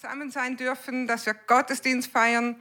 [0.00, 2.54] zusammen sein dürfen, dass wir Gottesdienst feiern,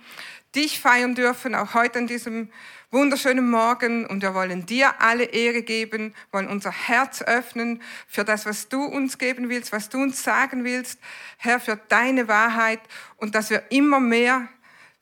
[0.56, 2.50] dich feiern dürfen, auch heute an diesem
[2.90, 4.08] wunderschönen Morgen.
[4.08, 8.84] Und wir wollen dir alle Ehre geben, wollen unser Herz öffnen für das, was du
[8.84, 11.00] uns geben willst, was du uns sagen willst,
[11.38, 12.80] Herr, für deine Wahrheit
[13.18, 14.48] und dass wir immer mehr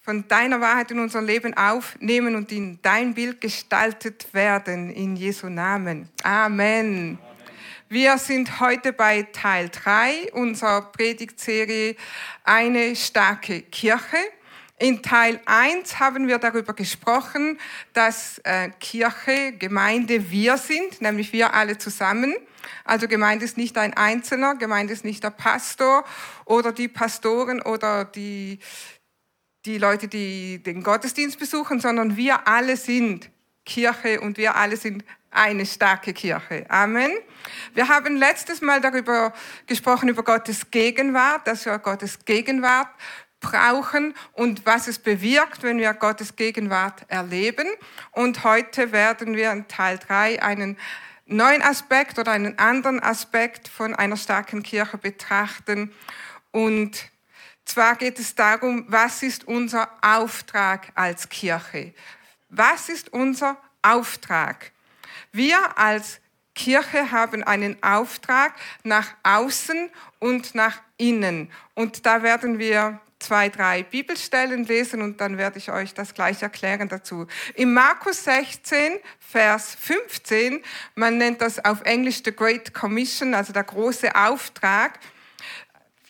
[0.02, 4.91] von deiner Wahrheit in unser Leben aufnehmen und in dein Bild gestaltet werden.
[4.91, 6.09] In Jesu Namen.
[6.23, 7.17] Amen.
[7.88, 11.95] Wir sind heute bei Teil 3 unserer Predigtserie
[12.43, 14.18] Eine starke Kirche.
[14.79, 17.60] In Teil 1 haben wir darüber gesprochen,
[17.93, 22.33] dass äh, Kirche, Gemeinde wir sind, nämlich wir alle zusammen.
[22.86, 26.05] Also Gemeinde ist nicht ein Einzelner, Gemeinde ist nicht der Pastor
[26.46, 28.57] oder die Pastoren oder die,
[29.65, 33.30] die Leute, die den Gottesdienst besuchen, sondern wir alle sind
[33.63, 35.03] Kirche und wir alle sind
[35.36, 36.66] eine starke Kirche.
[36.70, 37.12] Amen.
[37.73, 39.34] Wir haben letztes Mal darüber
[39.67, 42.89] gesprochen, über Gottes Gegenwart, dass wir Gottes Gegenwart
[43.39, 47.67] brauchen und was es bewirkt, wenn wir Gottes Gegenwart erleben.
[48.11, 50.77] Und heute werden wir in Teil 3 einen
[51.25, 55.94] neuen Aspekt oder einen anderen Aspekt von einer starken Kirche betrachten.
[56.52, 57.09] Und
[57.66, 61.94] zwar geht es darum, was ist unser Auftrag als Kirche?
[62.49, 64.72] Was ist unser Auftrag?
[65.36, 66.22] Wir als
[66.53, 71.52] Kirche haben einen Auftrag nach außen und nach innen.
[71.73, 76.42] Und da werden wir zwei, drei Bibelstellen lesen und dann werde ich euch das gleich
[76.42, 77.27] erklären dazu.
[77.55, 80.64] In Markus 16, Vers 15,
[80.95, 84.99] man nennt das auf Englisch The Great Commission, also der große Auftrag,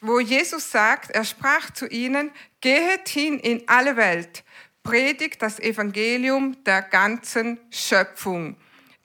[0.01, 2.29] wo Jesus sagt, er sprach zu ihnen,
[2.61, 4.43] gehet hin in alle Welt,
[4.83, 8.55] predigt das Evangelium der ganzen Schöpfung.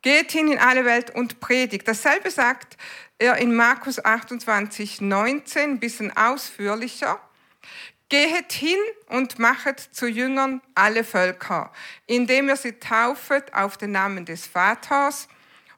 [0.02, 1.86] Geht hin in alle Welt und predigt.
[1.86, 2.76] Dasselbe sagt
[3.18, 7.20] er in Markus 28, 19, ein bisschen ausführlicher.
[8.08, 11.72] Gehet hin und machet zu Jüngern alle Völker,
[12.06, 15.28] indem ihr sie taufet auf den Namen des Vaters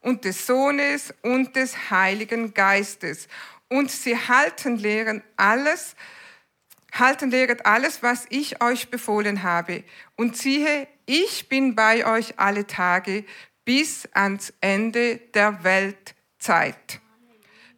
[0.01, 3.29] und des Sohnes und des Heiligen Geistes.
[3.69, 5.95] Und sie halten lehren alles,
[6.93, 9.85] halten lehret alles, was ich euch befohlen habe.
[10.17, 13.25] Und siehe, ich bin bei euch alle Tage
[13.65, 17.01] bis ans Ende der Weltzeit.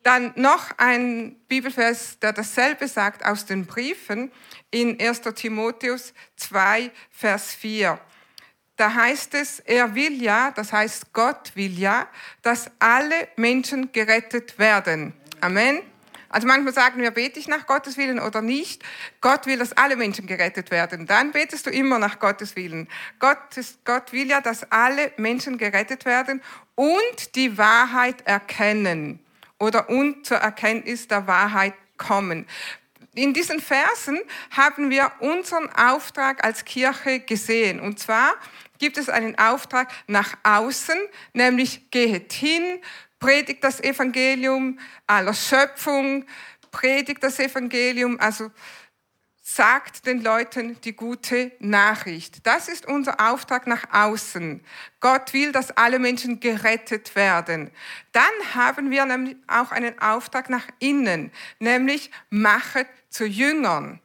[0.03, 4.31] Dann noch ein Bibelvers, der dasselbe sagt aus den Briefen
[4.71, 5.23] in 1.
[5.35, 7.99] Timotheus 2, Vers 4.
[8.77, 12.09] Da heißt es, er will ja, das heißt Gott will ja,
[12.43, 15.15] dass alle Menschen gerettet werden.
[15.41, 15.81] Amen.
[16.35, 18.83] Also manchmal sagen wir, bete ich nach Gottes Willen oder nicht.
[19.21, 21.07] Gott will, dass alle Menschen gerettet werden.
[21.07, 22.89] Dann betest du immer nach Gottes Willen.
[23.21, 26.43] Gott, ist, Gott will ja, dass alle Menschen gerettet werden
[26.75, 29.21] und die Wahrheit erkennen
[29.61, 32.49] oder und zur Erkenntnis der Wahrheit kommen.
[33.15, 34.19] In diesen Versen
[34.51, 37.79] haben wir unseren Auftrag als Kirche gesehen.
[37.79, 38.35] Und zwar
[38.81, 40.99] gibt es einen Auftrag nach außen,
[41.33, 42.81] nämlich gehet hin,
[43.25, 46.27] predigt das Evangelium aller Schöpfung,
[46.71, 48.51] predigt das Evangelium, also
[49.41, 52.47] sagt den Leuten die gute Nachricht.
[52.47, 54.63] Das ist unser Auftrag nach außen.
[55.01, 57.71] Gott will, dass alle Menschen gerettet werden.
[58.13, 64.01] Dann haben wir nämlich auch einen Auftrag nach innen, nämlich machet zu Jüngern.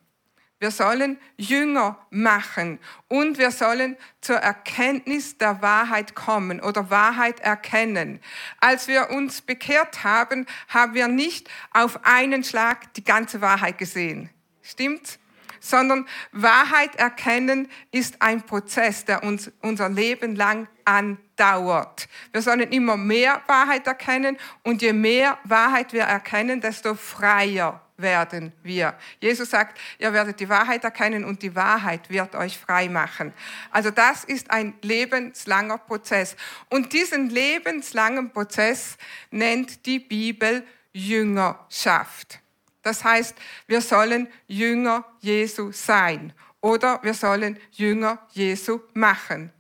[0.60, 8.20] Wir sollen Jünger machen und wir sollen zur Erkenntnis der Wahrheit kommen oder Wahrheit erkennen.
[8.60, 14.30] Als wir uns bekehrt haben, haben wir nicht auf einen Schlag die ganze Wahrheit gesehen.
[14.62, 15.18] Stimmt's?
[15.62, 22.08] Sondern Wahrheit erkennen ist ein Prozess, der uns unser Leben lang andauert.
[22.32, 28.54] Wir sollen immer mehr Wahrheit erkennen und je mehr Wahrheit wir erkennen, desto freier werden
[28.64, 28.96] wir.
[29.20, 33.34] Jesus sagt, ihr werdet die Wahrheit erkennen und die Wahrheit wird euch frei machen.
[33.72, 36.36] Also das ist ein lebenslanger Prozess.
[36.70, 38.98] Und diesen lebenslangen Prozess
[39.32, 42.40] nennt die Bibel Jüngerschaft.
[42.82, 43.36] Das heißt,
[43.68, 49.52] wir sollen Jünger Jesu sein oder wir sollen Jünger Jesu machen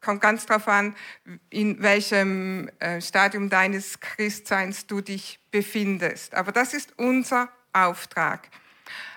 [0.00, 0.94] kommt ganz darauf an,
[1.50, 6.34] in welchem äh, Stadium deines Christseins du dich befindest.
[6.34, 8.48] Aber das ist unser Auftrag.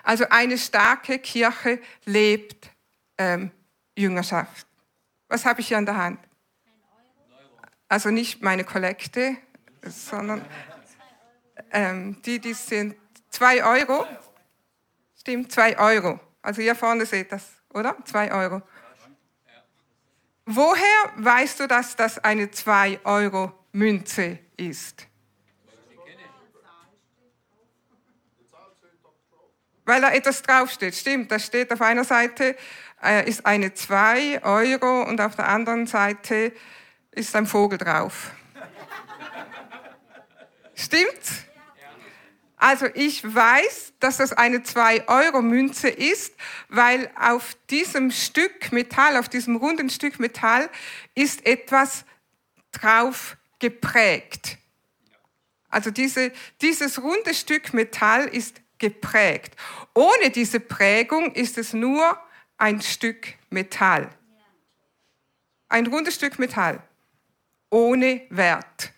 [0.02, 2.70] Also eine starke Kirche lebt
[3.18, 3.50] ähm,
[3.96, 4.66] Jüngerschaft.
[5.28, 6.20] Was habe ich hier an der Hand?
[7.88, 9.36] Also nicht meine Kollekte,
[9.82, 10.44] sondern
[11.70, 12.96] ähm, die, die sind
[13.28, 14.06] zwei Euro.
[15.18, 16.18] Stimmt, zwei Euro.
[16.40, 17.96] Also hier vorne seht das, oder?
[18.04, 18.62] Zwei Euro.
[20.54, 25.06] Woher weißt du, dass das eine 2-Euro-Münze ist?
[29.84, 30.94] weil da etwas draufsteht.
[30.94, 32.56] Stimmt, da steht auf einer Seite
[33.02, 36.52] äh, ist eine 2 Euro und auf der anderen Seite
[37.10, 38.30] ist ein Vogel drauf.
[40.74, 41.51] Stimmt?
[42.62, 46.32] Also ich weiß, dass das eine 2-Euro-Münze ist,
[46.68, 50.70] weil auf diesem Stück Metall, auf diesem runden Stück Metall
[51.16, 52.04] ist etwas
[52.70, 54.58] drauf geprägt.
[55.70, 56.30] Also diese,
[56.60, 59.56] dieses runde Stück Metall ist geprägt.
[59.92, 62.16] Ohne diese Prägung ist es nur
[62.58, 64.08] ein Stück Metall.
[65.68, 66.80] Ein rundes Stück Metall.
[67.70, 68.92] Ohne Wert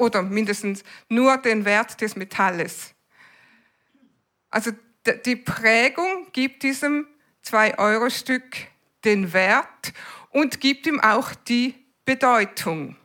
[0.00, 2.94] oder mindestens nur den Wert des Metalles.
[4.50, 4.72] Also
[5.24, 7.06] die Prägung gibt diesem
[7.44, 8.56] 2-Euro-Stück
[9.04, 9.92] den Wert
[10.30, 11.74] und gibt ihm auch die
[12.04, 12.96] Bedeutung.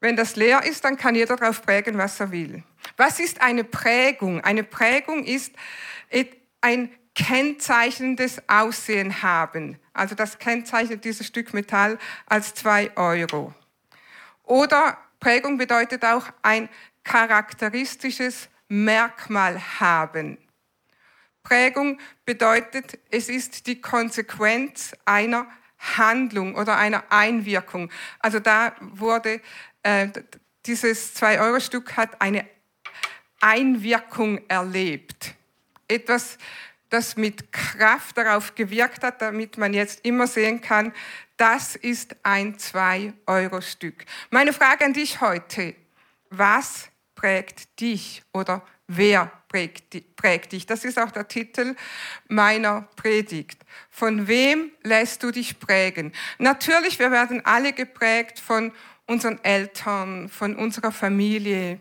[0.00, 2.62] Wenn das leer ist, dann kann jeder darauf prägen, was er will.
[2.96, 4.40] Was ist eine Prägung?
[4.40, 5.54] Eine Prägung ist
[6.62, 6.90] ein
[7.20, 9.78] kennzeichnendes Aussehen haben.
[9.92, 13.54] Also das kennzeichnet dieses Stück Metall als zwei Euro.
[14.44, 16.70] Oder Prägung bedeutet auch ein
[17.04, 20.38] charakteristisches Merkmal haben.
[21.42, 25.46] Prägung bedeutet, es ist die Konsequenz einer
[25.78, 27.90] Handlung oder einer Einwirkung.
[28.18, 29.42] Also da wurde,
[29.82, 30.08] äh,
[30.64, 32.46] dieses 2-Euro-Stück hat eine
[33.40, 35.34] Einwirkung erlebt.
[35.88, 36.38] Etwas,
[36.90, 40.92] das mit Kraft darauf gewirkt hat, damit man jetzt immer sehen kann,
[41.36, 44.04] das ist ein 2-Euro-Stück.
[44.30, 45.74] Meine Frage an dich heute,
[46.28, 50.66] was prägt dich oder wer prägt, prägt dich?
[50.66, 51.76] Das ist auch der Titel
[52.28, 53.62] meiner Predigt.
[53.88, 56.12] Von wem lässt du dich prägen?
[56.38, 58.72] Natürlich, wir werden alle geprägt von
[59.06, 61.80] unseren Eltern, von unserer Familie,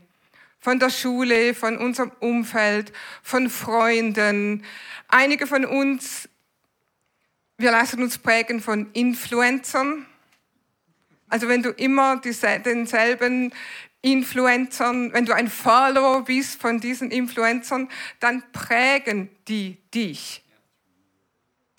[0.60, 2.92] von der Schule, von unserem Umfeld,
[3.24, 4.66] von Freunden.
[5.08, 6.30] Einige von uns,
[7.58, 10.06] wir lassen uns prägen von Influencern.
[11.30, 13.54] Also wenn du immer denselben
[14.02, 17.90] Influencern, wenn du ein Follower bist von diesen Influencern,
[18.20, 20.44] dann prägen die dich.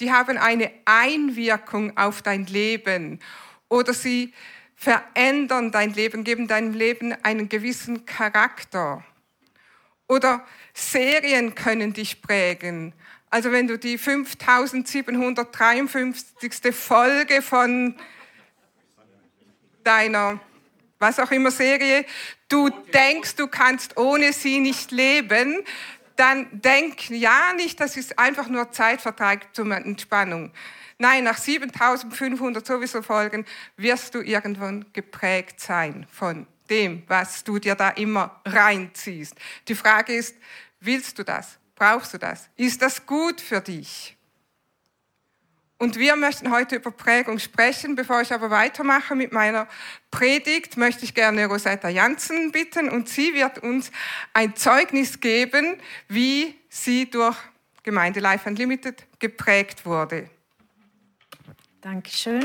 [0.01, 3.21] Die haben eine Einwirkung auf dein Leben
[3.69, 4.33] oder sie
[4.81, 9.05] verändern dein Leben, geben deinem Leben einen gewissen Charakter.
[10.09, 12.95] Oder Serien können dich prägen.
[13.29, 16.75] Also wenn du die 5753.
[16.75, 17.95] Folge von
[19.85, 20.41] deiner,
[20.99, 22.07] was auch immer Serie,
[22.49, 25.59] du denkst, du kannst ohne sie nicht leben,
[26.17, 30.53] dann denk ja nicht, das ist einfach nur Zeitvertrag zur Entspannung.
[31.01, 33.47] Nein, nach 7500 sowieso Folgen
[33.79, 39.35] wirst du irgendwann geprägt sein von dem, was du dir da immer reinziehst.
[39.67, 40.37] Die Frage ist,
[40.79, 41.59] willst du das?
[41.75, 42.51] Brauchst du das?
[42.55, 44.15] Ist das gut für dich?
[45.79, 47.95] Und wir möchten heute über Prägung sprechen.
[47.95, 49.69] Bevor ich aber weitermache mit meiner
[50.11, 53.91] Predigt, möchte ich gerne Rosetta Janssen bitten und sie wird uns
[54.35, 57.39] ein Zeugnis geben, wie sie durch
[57.85, 60.29] Gemeinde Life Unlimited geprägt wurde.
[61.83, 62.45] Dankeschön.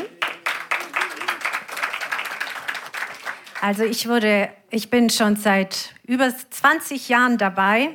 [3.62, 7.90] Also ich wurde, ich bin schon seit über 20 Jahren dabei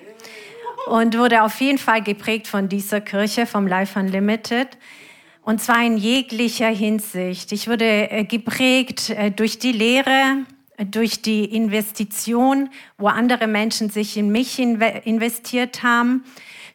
[0.86, 4.68] und wurde auf jeden Fall geprägt von dieser Kirche, vom Life Unlimited.
[5.40, 7.52] Und zwar in jeglicher Hinsicht.
[7.52, 10.44] Ich wurde äh, geprägt äh, durch die Lehre,
[10.76, 16.22] durch die Investition, wo andere Menschen sich in mich investiert haben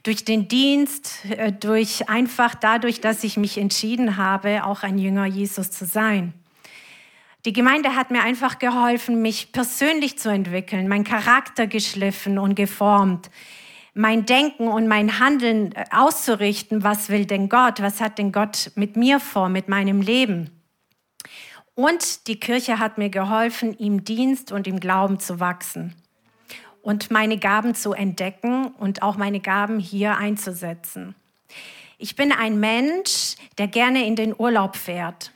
[0.05, 5.25] durch den Dienst, äh, durch einfach dadurch, dass ich mich entschieden habe, auch ein Jünger
[5.25, 6.33] Jesus zu sein.
[7.43, 13.29] Die Gemeinde hat mir einfach geholfen, mich persönlich zu entwickeln, mein Charakter geschliffen und geformt,
[13.93, 16.83] mein Denken und mein Handeln äh, auszurichten.
[16.83, 17.81] Was will denn Gott?
[17.81, 20.51] Was hat denn Gott mit mir vor, mit meinem Leben?
[21.73, 25.95] Und die Kirche hat mir geholfen, ihm Dienst und im Glauben zu wachsen
[26.85, 31.15] und meine Gaben zu entdecken und auch meine Gaben hier einzusetzen.
[31.97, 35.31] Ich bin ein Mensch, der gerne in den Urlaub fährt,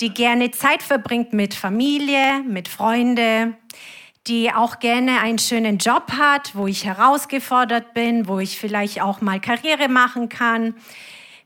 [0.00, 3.54] die gerne Zeit verbringt mit Familie, mit Freunde,
[4.28, 9.20] die auch gerne einen schönen Job hat, wo ich herausgefordert bin, wo ich vielleicht auch
[9.20, 10.76] mal Karriere machen kann,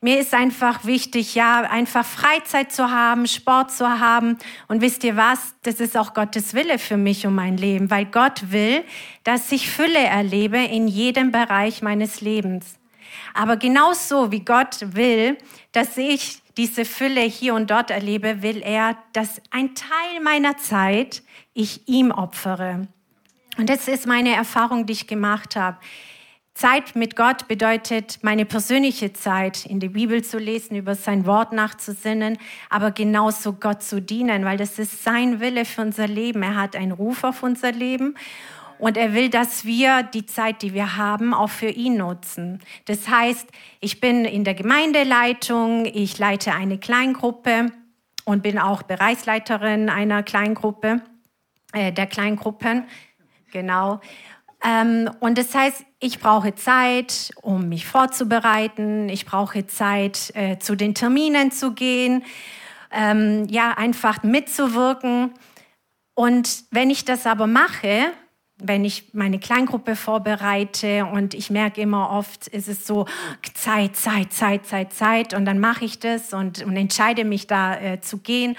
[0.05, 4.37] mir ist einfach wichtig, ja, einfach Freizeit zu haben, Sport zu haben.
[4.69, 5.55] Und wisst ihr was?
[5.63, 8.85] Das ist auch Gottes Wille für mich und mein Leben, weil Gott will,
[9.25, 12.79] dass ich Fülle erlebe in jedem Bereich meines Lebens.
[13.33, 15.39] Aber genauso wie Gott will,
[15.73, 21.23] dass ich diese Fülle hier und dort erlebe, will er, dass ein Teil meiner Zeit
[21.55, 22.89] ich ihm opfere.
[23.57, 25.79] Und das ist meine Erfahrung, die ich gemacht habe.
[26.55, 31.53] Zeit mit Gott bedeutet meine persönliche Zeit, in der Bibel zu lesen, über sein Wort
[31.53, 32.39] nachzusinnen,
[32.71, 36.45] aber genauso Gott zu dienen, weil das ist sein Wille für unser Leben.
[36.45, 38.15] Er hat einen Ruf auf unser Leben
[38.79, 42.61] und er will, dass wir die Zeit, die wir haben, auch für ihn nutzen.
[42.85, 43.49] Das heißt,
[43.81, 47.73] ich bin in der Gemeindeleitung, ich leite eine Kleingruppe
[48.25, 51.03] und bin auch Bereichsleiterin einer Kleingruppe,
[51.73, 52.85] äh, der Kleingruppen.
[53.51, 54.01] Genau.
[54.65, 59.09] Ähm, und das heißt, ich brauche Zeit, um mich vorzubereiten.
[59.11, 62.25] Ich brauche Zeit, äh, zu den Terminen zu gehen,
[62.91, 65.35] ähm, ja, einfach mitzuwirken.
[66.15, 68.13] Und wenn ich das aber mache,
[68.57, 73.07] wenn ich meine Kleingruppe vorbereite und ich merke immer oft, ist es so
[73.53, 77.79] Zeit, Zeit, Zeit, Zeit, Zeit und dann mache ich das und, und entscheide mich da
[77.79, 78.57] äh, zu gehen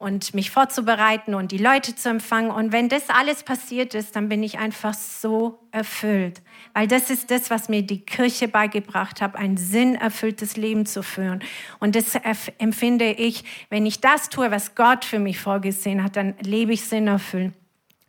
[0.00, 2.50] und mich vorzubereiten und die Leute zu empfangen.
[2.50, 6.40] Und wenn das alles passiert ist, dann bin ich einfach so erfüllt.
[6.72, 11.42] Weil das ist das, was mir die Kirche beigebracht hat, ein sinnerfülltes Leben zu führen.
[11.80, 12.14] Und das
[12.56, 16.82] empfinde ich, wenn ich das tue, was Gott für mich vorgesehen hat, dann lebe ich
[16.86, 17.52] sinnerfüllt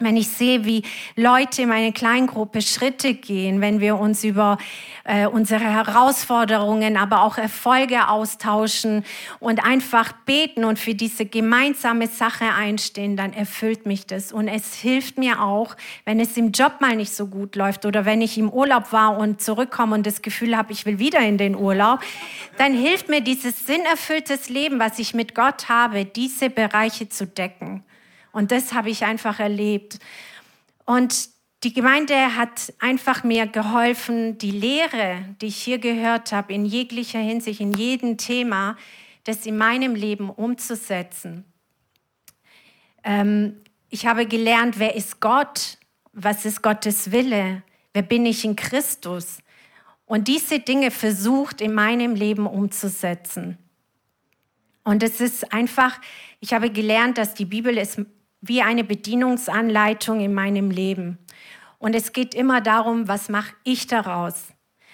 [0.03, 0.84] wenn ich sehe, wie
[1.15, 4.58] Leute in meiner Kleingruppe Schritte gehen, wenn wir uns über
[5.03, 9.03] äh, unsere Herausforderungen, aber auch Erfolge austauschen
[9.39, 14.31] und einfach beten und für diese gemeinsame Sache einstehen, dann erfüllt mich das.
[14.31, 18.05] Und es hilft mir auch, wenn es im Job mal nicht so gut läuft oder
[18.05, 21.38] wenn ich im Urlaub war und zurückkomme und das Gefühl habe, ich will wieder in
[21.38, 22.00] den Urlaub,
[22.58, 27.84] dann hilft mir dieses sinnerfülltes Leben, was ich mit Gott habe, diese Bereiche zu decken.
[28.31, 30.00] Und das habe ich einfach erlebt.
[30.85, 31.29] Und
[31.63, 37.19] die Gemeinde hat einfach mir geholfen, die Lehre, die ich hier gehört habe, in jeglicher
[37.19, 38.77] Hinsicht, in jedem Thema,
[39.25, 41.45] das in meinem Leben umzusetzen.
[43.03, 45.77] Ähm, ich habe gelernt, wer ist Gott?
[46.13, 47.61] Was ist Gottes Wille?
[47.93, 49.39] Wer bin ich in Christus?
[50.05, 53.57] Und diese Dinge versucht in meinem Leben umzusetzen.
[54.83, 56.00] Und es ist einfach,
[56.39, 58.01] ich habe gelernt, dass die Bibel ist
[58.41, 61.19] wie eine Bedienungsanleitung in meinem Leben.
[61.77, 64.48] Und es geht immer darum, was mache ich daraus?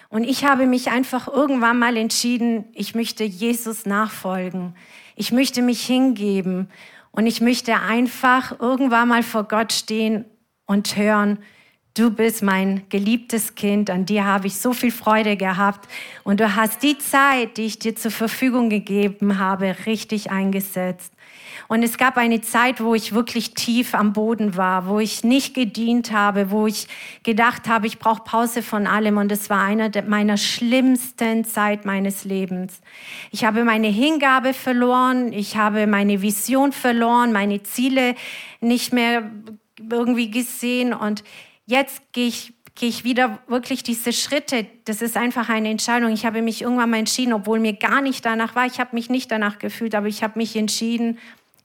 [0.10, 4.74] Und ich habe mich einfach irgendwann mal entschieden, ich möchte Jesus nachfolgen.
[5.16, 6.70] Ich möchte mich hingeben.
[7.12, 10.26] Und ich möchte einfach irgendwann mal vor Gott stehen
[10.66, 11.40] und hören,
[11.94, 15.90] du bist mein geliebtes Kind, an dir habe ich so viel Freude gehabt.
[16.24, 21.14] Und du hast die Zeit, die ich dir zur Verfügung gegeben habe, richtig eingesetzt.
[21.68, 25.54] Und es gab eine Zeit, wo ich wirklich tief am Boden war, wo ich nicht
[25.54, 26.88] gedient habe, wo ich
[27.24, 29.18] gedacht habe, ich brauche Pause von allem.
[29.18, 32.82] Und es war eine meiner schlimmsten Zeit meines Lebens.
[33.32, 38.16] Ich habe meine Hingabe verloren, ich habe meine Vision verloren, meine Ziele
[38.62, 39.30] nicht mehr
[39.90, 40.94] irgendwie gesehen.
[40.94, 41.24] Und
[41.66, 44.68] jetzt gehe ich gehe ich wieder wirklich diese Schritte.
[44.86, 46.12] Das ist einfach eine Entscheidung.
[46.12, 48.66] Ich habe mich irgendwann mal entschieden, obwohl mir gar nicht danach war.
[48.68, 51.18] Ich habe mich nicht danach gefühlt, aber ich habe mich entschieden,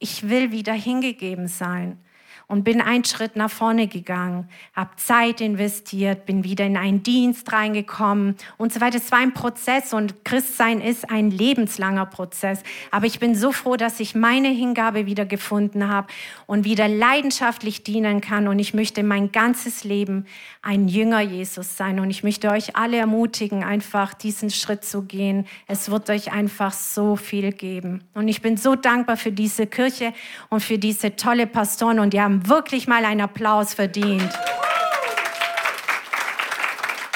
[0.03, 1.97] ich will wieder hingegeben sein
[2.47, 7.53] und bin einen Schritt nach vorne gegangen, habe Zeit investiert, bin wieder in einen Dienst
[7.53, 8.99] reingekommen und so weiter.
[8.99, 12.63] Es war ein Prozess und Christsein ist ein lebenslanger Prozess.
[12.91, 16.09] Aber ich bin so froh, dass ich meine Hingabe wieder gefunden habe
[16.47, 18.49] und wieder leidenschaftlich dienen kann.
[18.49, 20.27] Und ich möchte mein ganzes Leben
[20.63, 22.01] ein Jünger Jesus sein.
[22.01, 25.47] Und ich möchte euch alle ermutigen, einfach diesen Schritt zu gehen.
[25.67, 28.05] Es wird euch einfach so viel geben.
[28.15, 30.13] Und ich bin so dankbar für diese Kirche
[30.49, 31.99] und für diese tolle Pastoren.
[31.99, 34.33] Und die haben wirklich mal einen Applaus verdient.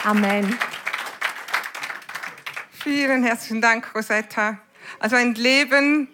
[0.05, 0.57] Amen.
[2.71, 4.59] Vielen herzlichen Dank, Rosetta.
[5.01, 6.09] Also ein Leben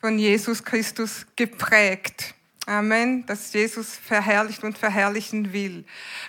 [0.00, 2.34] von Jesus Christus geprägt.
[2.66, 5.84] Amen, dass Jesus verherrlicht und verherrlichen will.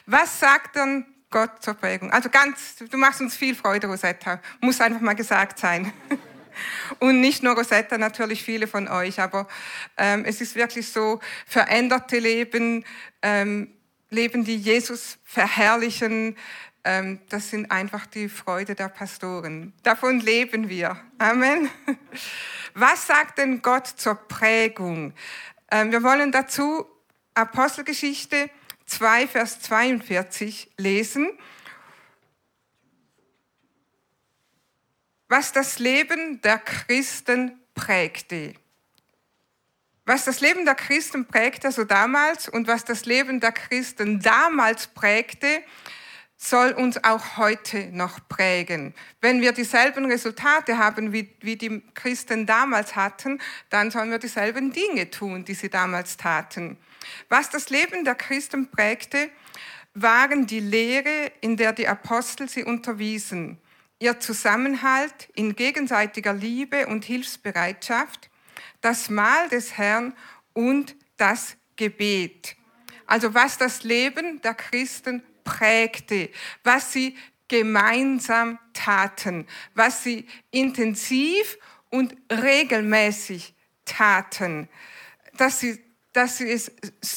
[0.05, 2.11] Was sagt dann Gott zur Prägung?
[2.11, 4.39] Also ganz, du machst uns viel Freude, Rosetta.
[4.61, 5.91] Muss einfach mal gesagt sein.
[7.00, 9.48] Und nicht nur Rosetta, natürlich viele von euch, aber
[9.98, 12.86] ähm, es ist wirklich so, veränderte Leben,
[13.22, 13.74] ähm,
[14.10, 16.38] Leben, die Jesus verherrlichen,
[16.83, 19.74] ähm, das sind einfach die Freude der Pastoren.
[19.83, 20.98] Davon leben wir.
[21.17, 21.69] Amen.
[22.74, 25.13] Was sagt denn Gott zur Prägung?
[25.72, 26.86] Ähm, wir wollen dazu
[27.36, 28.50] Apostelgeschichte
[28.86, 31.29] 2, Vers 42 lesen.
[35.33, 38.53] Was das Leben der Christen prägte.
[40.05, 44.85] Was das Leben der Christen prägte, also damals, und was das Leben der Christen damals
[44.85, 45.63] prägte,
[46.37, 48.93] soll uns auch heute noch prägen.
[49.21, 54.71] Wenn wir dieselben Resultate haben, wie, wie die Christen damals hatten, dann sollen wir dieselben
[54.71, 56.77] Dinge tun, die sie damals taten.
[57.29, 59.31] Was das Leben der Christen prägte,
[59.95, 63.57] waren die Lehre, in der die Apostel sie unterwiesen,
[64.03, 68.29] ihr Zusammenhalt in gegenseitiger Liebe und Hilfsbereitschaft,
[68.81, 70.13] das Mahl des Herrn
[70.51, 72.57] und das Gebet.
[73.05, 76.29] Also was das Leben der Christen prägte,
[76.65, 77.15] was sie
[77.48, 81.57] gemeinsam taten, was sie intensiv
[81.89, 83.53] und regelmäßig
[83.86, 84.67] taten,
[85.38, 85.81] dass sie,
[86.12, 86.72] dass sie es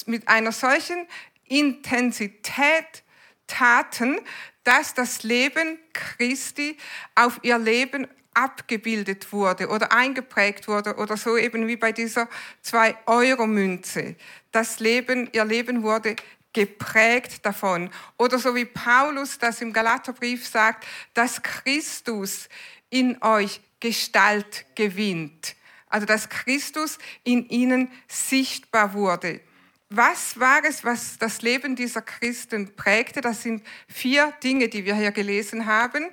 [0.07, 1.09] mit einer solchen
[1.45, 3.03] Intensität
[3.49, 4.21] taten,
[4.67, 6.77] dass das Leben Christi
[7.15, 12.29] auf ihr Leben abgebildet wurde oder eingeprägt wurde oder so eben wie bei dieser
[12.65, 14.17] 2-Euro-Münze.
[14.51, 16.17] Das Leben, ihr Leben wurde
[16.53, 17.91] geprägt davon.
[18.19, 22.49] Oder so wie Paulus das im Galaterbrief sagt, dass Christus
[22.91, 25.55] in euch Gestalt gewinnt.
[25.89, 29.41] Also dass Christus in ihnen sichtbar wurde.
[29.89, 33.21] Was war es, was das Leben dieser Christen prägte?
[33.21, 36.11] Das sind vier Dinge, die wir hier gelesen haben.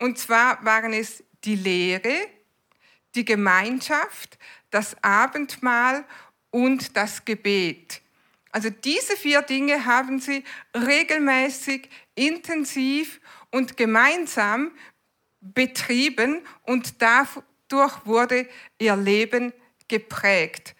[0.00, 2.26] Und zwar waren es die Lehre,
[3.14, 4.38] die Gemeinschaft,
[4.70, 6.04] das Abendmahl
[6.50, 8.02] und das Gebet.
[8.50, 14.72] Also diese vier Dinge haben sie regelmäßig, intensiv und gemeinsam
[15.40, 18.48] betrieben und dadurch wurde
[18.78, 19.52] ihr Leben
[19.88, 20.74] geprägt.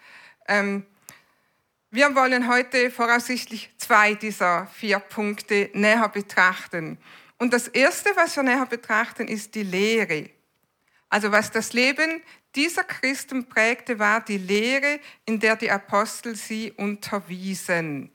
[0.48, 0.84] Ähm,
[1.92, 6.96] wir wollen heute voraussichtlich zwei dieser vier Punkte näher betrachten.
[7.38, 10.30] Und das Erste, was wir näher betrachten, ist die Lehre.
[11.10, 12.22] Also was das Leben
[12.54, 18.10] dieser Christen prägte, war die Lehre, in der die Apostel sie unterwiesen.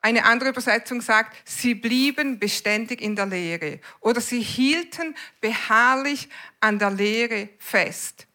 [0.00, 6.28] Eine andere Übersetzung sagt, sie blieben beständig in der Lehre oder sie hielten beharrlich
[6.58, 8.26] an der Lehre fest.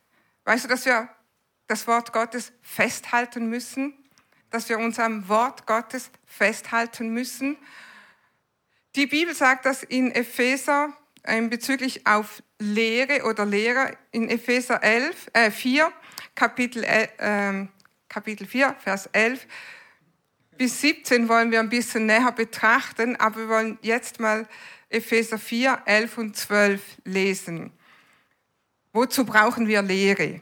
[0.45, 1.09] Weißt du, dass wir
[1.67, 4.04] das Wort Gottes festhalten müssen?
[4.49, 7.57] Dass wir uns am Wort Gottes festhalten müssen?
[8.95, 10.93] Die Bibel sagt das in Epheser
[11.25, 15.91] ähm, bezüglich auf Lehre oder Lehrer in Epheser 11, äh 4,
[16.35, 17.67] Kapitel, äh,
[18.07, 19.45] Kapitel 4, Vers 11
[20.57, 24.47] bis 17 wollen wir ein bisschen näher betrachten, aber wir wollen jetzt mal
[24.89, 27.71] Epheser 4, 11 und 12 lesen.
[28.93, 30.41] Wozu brauchen wir Lehre?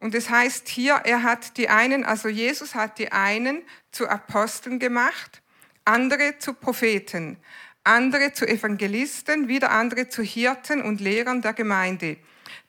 [0.00, 4.78] Und es heißt hier, er hat die einen, also Jesus hat die einen zu Aposteln
[4.78, 5.42] gemacht,
[5.84, 7.36] andere zu Propheten,
[7.84, 12.16] andere zu Evangelisten, wieder andere zu Hirten und Lehrern der Gemeinde.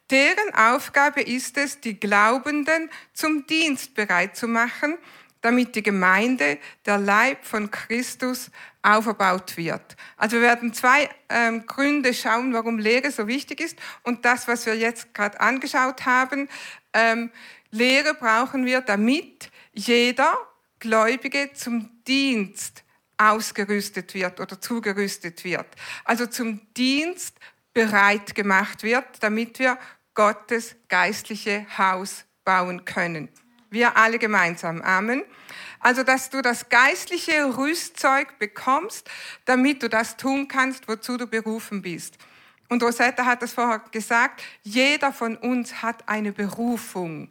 [0.10, 4.98] Deren Aufgabe ist es, die Glaubenden zum Dienst bereit zu machen,
[5.40, 8.52] damit die Gemeinde, der Leib von Christus,
[8.84, 9.96] aufgebaut wird.
[10.18, 13.78] Also wir werden zwei ähm, Gründe schauen, warum Lehre so wichtig ist.
[14.04, 16.50] Und das, was wir jetzt gerade angeschaut haben,
[16.94, 17.32] ähm,
[17.72, 20.38] Lehre brauchen wir, damit jeder
[20.80, 22.84] Gläubige zum Dienst
[23.18, 25.68] ausgerüstet wird oder zugerüstet wird.
[26.04, 27.38] Also zum Dienst
[27.74, 29.78] bereit gemacht wird, damit wir
[30.14, 33.30] Gottes geistliche Haus bauen können.
[33.70, 34.82] Wir alle gemeinsam.
[34.82, 35.24] Amen.
[35.80, 39.10] Also, dass du das geistliche Rüstzeug bekommst,
[39.46, 42.18] damit du das tun kannst, wozu du berufen bist.
[42.72, 47.30] Und Rosetta hat es vorher gesagt, jeder von uns hat eine Berufung.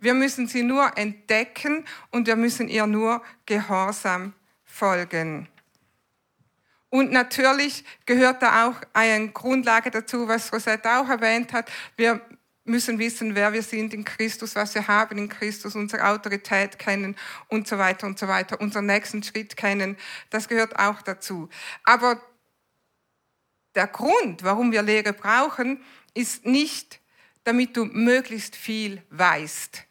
[0.00, 5.48] Wir müssen sie nur entdecken und wir müssen ihr nur gehorsam folgen.
[6.90, 11.72] Und natürlich gehört da auch eine Grundlage dazu, was Rosetta auch erwähnt hat.
[11.96, 12.20] Wir
[12.64, 17.16] müssen wissen, wer wir sind in Christus, was wir haben in Christus, unsere Autorität kennen
[17.48, 19.96] und so weiter und so weiter, unseren nächsten Schritt kennen.
[20.28, 21.48] Das gehört auch dazu.
[21.82, 22.20] Aber
[23.74, 25.82] der Grund, warum wir Lehre brauchen,
[26.14, 27.00] ist nicht,
[27.44, 29.84] damit du möglichst viel weißt,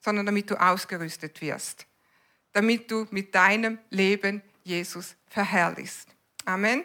[0.00, 1.86] sondern damit du ausgerüstet wirst,
[2.52, 6.08] damit du mit deinem Leben Jesus verherrlichst.
[6.44, 6.84] Amen.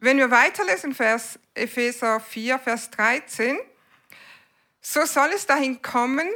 [0.00, 3.58] Wenn wir weiterlesen, Vers Epheser 4, Vers 13,
[4.80, 6.28] so soll es dahin kommen,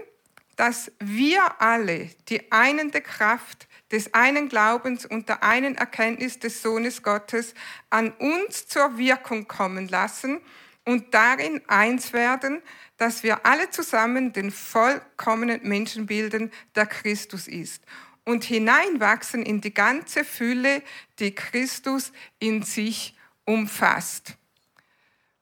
[0.59, 7.05] dass wir alle die einende Kraft des einen Glaubens und der einen Erkenntnis des Sohnes
[7.05, 7.55] Gottes
[7.91, 10.41] an uns zur Wirkung kommen lassen
[10.85, 12.61] und darin eins werden,
[12.97, 17.85] dass wir alle zusammen den vollkommenen Menschen bilden, der Christus ist
[18.25, 20.83] und hineinwachsen in die ganze Fülle,
[21.21, 24.37] die Christus in sich umfasst.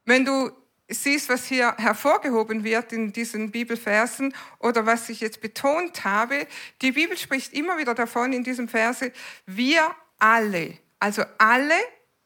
[0.05, 0.52] Wenn du
[0.88, 6.46] siehst, was hier hervorgehoben wird in diesen Bibelversen oder was ich jetzt betont habe,
[6.83, 9.12] die Bibel spricht immer wieder davon in diesem Verse,
[9.46, 11.75] wir alle, also alle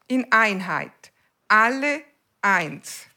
[0.09, 1.12] in Einheit,
[1.49, 2.03] alle
[2.42, 3.10] eins.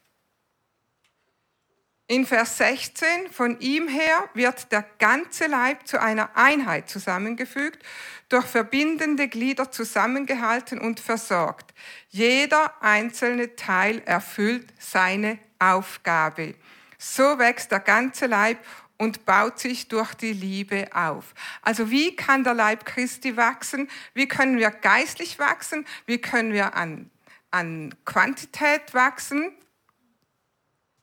[2.07, 7.81] In Vers 16, von ihm her wird der ganze Leib zu einer Einheit zusammengefügt,
[8.27, 11.73] durch verbindende Glieder zusammengehalten und versorgt.
[12.09, 16.55] Jeder einzelne Teil erfüllt seine Aufgabe.
[16.97, 18.59] So wächst der ganze Leib
[18.97, 21.33] und baut sich durch die Liebe auf.
[21.61, 23.89] Also wie kann der Leib Christi wachsen?
[24.13, 25.85] Wie können wir geistlich wachsen?
[26.05, 27.09] Wie können wir an,
[27.51, 29.53] an Quantität wachsen?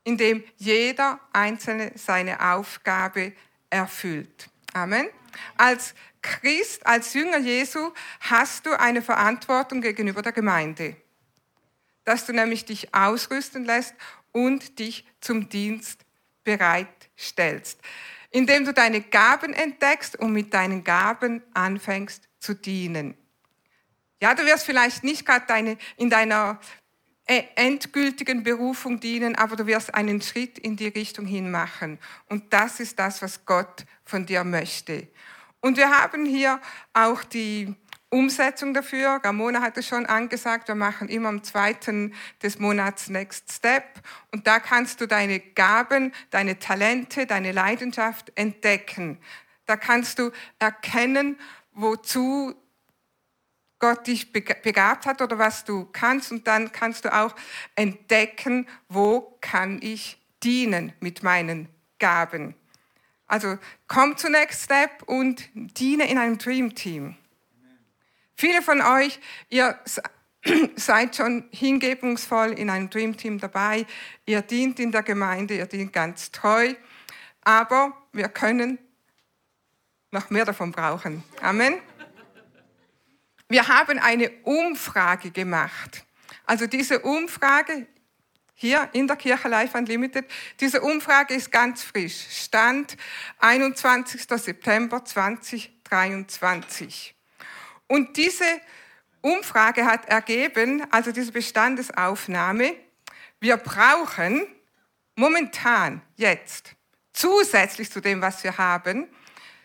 [0.04, 3.32] Indem jeder Einzelne seine Aufgabe
[3.68, 4.48] erfüllt.
[4.72, 5.08] Amen.
[5.56, 10.96] Als Christ, als Jünger Jesu hast du eine Verantwortung gegenüber der Gemeinde,
[12.04, 13.94] dass du nämlich dich ausrüsten lässt
[14.32, 16.04] und dich zum Dienst
[16.44, 17.80] bereitstellst,
[18.30, 23.16] indem du deine Gaben entdeckst und mit deinen Gaben anfängst zu dienen.
[24.22, 26.60] Ja, du wirst vielleicht nicht gerade in deiner
[27.30, 31.98] endgültigen Berufung dienen, aber du wirst einen Schritt in die Richtung hin machen.
[32.28, 35.06] Und das ist das, was Gott von dir möchte.
[35.60, 36.60] Und wir haben hier
[36.92, 37.74] auch die
[38.08, 39.20] Umsetzung dafür.
[39.22, 43.84] Ramona hat es schon angesagt, wir machen immer am zweiten des Monats Next Step.
[44.32, 49.18] Und da kannst du deine Gaben, deine Talente, deine Leidenschaft entdecken.
[49.66, 51.38] Da kannst du erkennen,
[51.72, 52.54] wozu
[53.80, 56.30] Gott dich begabt hat oder was du kannst.
[56.30, 57.34] Und dann kannst du auch
[57.74, 62.54] entdecken, wo kann ich dienen mit meinen Gaben.
[63.26, 67.16] Also komm zu Next Step und diene in einem Dream Team.
[68.34, 69.78] Viele von euch, ihr
[70.76, 73.86] seid schon hingebungsvoll in einem Dream Team dabei.
[74.26, 76.74] Ihr dient in der Gemeinde, ihr dient ganz treu.
[77.42, 78.78] Aber wir können
[80.10, 81.22] noch mehr davon brauchen.
[81.40, 81.89] Amen.
[83.50, 86.04] Wir haben eine Umfrage gemacht.
[86.46, 87.88] Also diese Umfrage
[88.54, 90.24] hier in der Kirche Life Unlimited,
[90.60, 92.26] diese Umfrage ist ganz frisch.
[92.30, 92.96] Stand
[93.40, 94.22] 21.
[94.22, 97.16] September 2023.
[97.88, 98.44] Und diese
[99.20, 102.76] Umfrage hat ergeben, also diese Bestandesaufnahme,
[103.40, 104.46] wir brauchen
[105.16, 106.76] momentan jetzt
[107.12, 109.08] zusätzlich zu dem, was wir haben,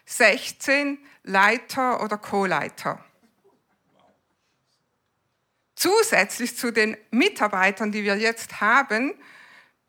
[0.06, 3.06] 16 Leiter oder Co-Leiter
[5.76, 9.14] zusätzlich zu den Mitarbeitern, die wir jetzt haben,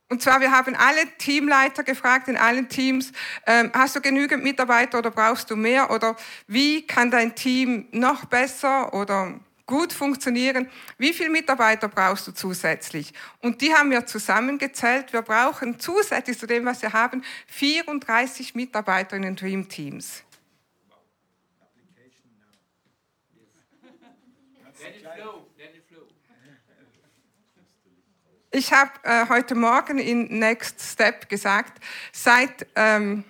[0.08, 3.10] und zwar, wir haben alle Teamleiter gefragt in allen Teams,
[3.44, 5.90] ähm, hast du genügend Mitarbeiter oder brauchst du mehr?
[5.90, 6.14] Oder
[6.46, 10.70] wie kann dein Team noch besser oder gut funktionieren?
[10.96, 13.12] Wie viele Mitarbeiter brauchst du zusätzlich?
[13.40, 15.12] Und die haben wir zusammengezählt.
[15.12, 20.22] Wir brauchen zusätzlich zu dem, was wir haben, 34 Mitarbeiter in den Dream Teams.
[28.56, 31.78] Ich habe äh, heute Morgen in Next Step gesagt,
[32.10, 33.22] seit, ähm,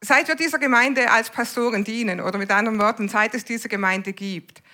[0.00, 4.14] seit wir dieser Gemeinde als Pastoren dienen, oder mit anderen Worten, seit es diese Gemeinde
[4.14, 4.64] gibt,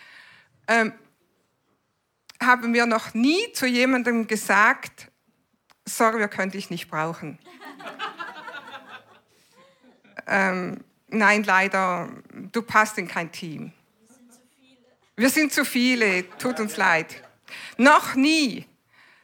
[0.68, 0.94] ähm,
[2.42, 5.10] haben wir noch nie zu jemandem gesagt,
[5.84, 7.38] sorry, wir können dich nicht brauchen.
[10.26, 13.74] ähm, nein, leider, du passt in kein Team.
[15.14, 17.22] Wir sind zu viele, tut uns leid.
[17.76, 18.66] Noch nie.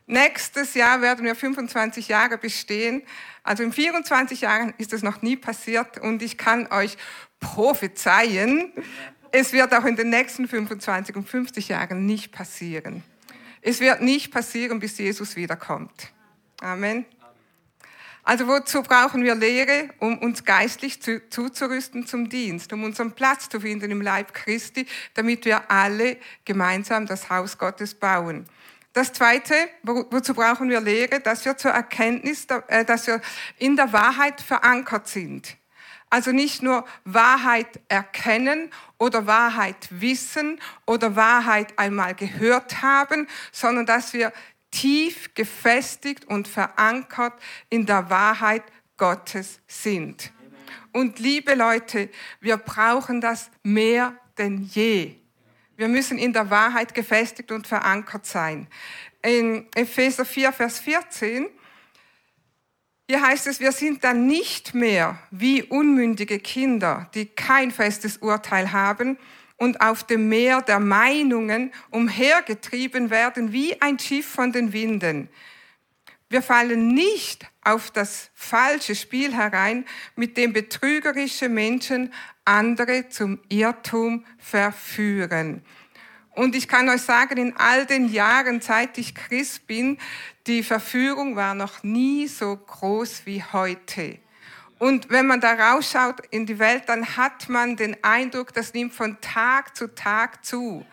[0.06, 3.02] Nächstes Jahr werden wir 25 Jahre bestehen.
[3.42, 6.96] Also in 24 Jahren ist es noch nie passiert und ich kann euch
[7.40, 8.72] prophezeien,
[9.36, 13.02] es wird auch in den nächsten 25 und 50 Jahren nicht passieren.
[13.62, 16.12] Es wird nicht passieren, bis Jesus wiederkommt.
[16.60, 17.04] Amen.
[18.22, 19.90] Also wozu brauchen wir Lehre?
[19.98, 24.86] Um uns geistlich zu, zuzurüsten zum Dienst, um unseren Platz zu finden im Leib Christi,
[25.14, 28.46] damit wir alle gemeinsam das Haus Gottes bauen.
[28.94, 33.20] Das Zweite, wozu brauchen wir Lehre, dass wir zur Erkenntnis, äh, dass wir
[33.58, 35.56] in der Wahrheit verankert sind.
[36.10, 44.12] Also nicht nur Wahrheit erkennen oder Wahrheit wissen oder Wahrheit einmal gehört haben, sondern dass
[44.12, 44.32] wir
[44.70, 47.32] tief gefestigt und verankert
[47.70, 48.62] in der Wahrheit
[48.96, 50.32] Gottes sind.
[50.92, 55.16] Und liebe Leute, wir brauchen das mehr denn je.
[55.76, 58.68] Wir müssen in der Wahrheit gefestigt und verankert sein.
[59.22, 61.48] In Epheser 4, Vers 14,
[63.08, 68.72] hier heißt es, wir sind dann nicht mehr wie unmündige Kinder, die kein festes Urteil
[68.72, 69.18] haben
[69.56, 75.28] und auf dem Meer der Meinungen umhergetrieben werden wie ein Schiff von den Winden.
[76.30, 79.84] Wir fallen nicht auf das falsche Spiel herein,
[80.16, 82.12] mit dem betrügerische Menschen
[82.44, 85.64] andere zum Irrtum verführen.
[86.30, 89.98] Und ich kann euch sagen, in all den Jahren, seit ich Christ bin,
[90.46, 94.18] die Verführung war noch nie so groß wie heute.
[94.78, 98.92] Und wenn man da rausschaut in die Welt, dann hat man den Eindruck, das nimmt
[98.92, 100.84] von Tag zu Tag zu.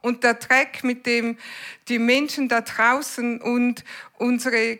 [0.00, 1.36] Und der Dreck, mit dem
[1.88, 3.84] die Menschen da draußen und
[4.18, 4.78] unsere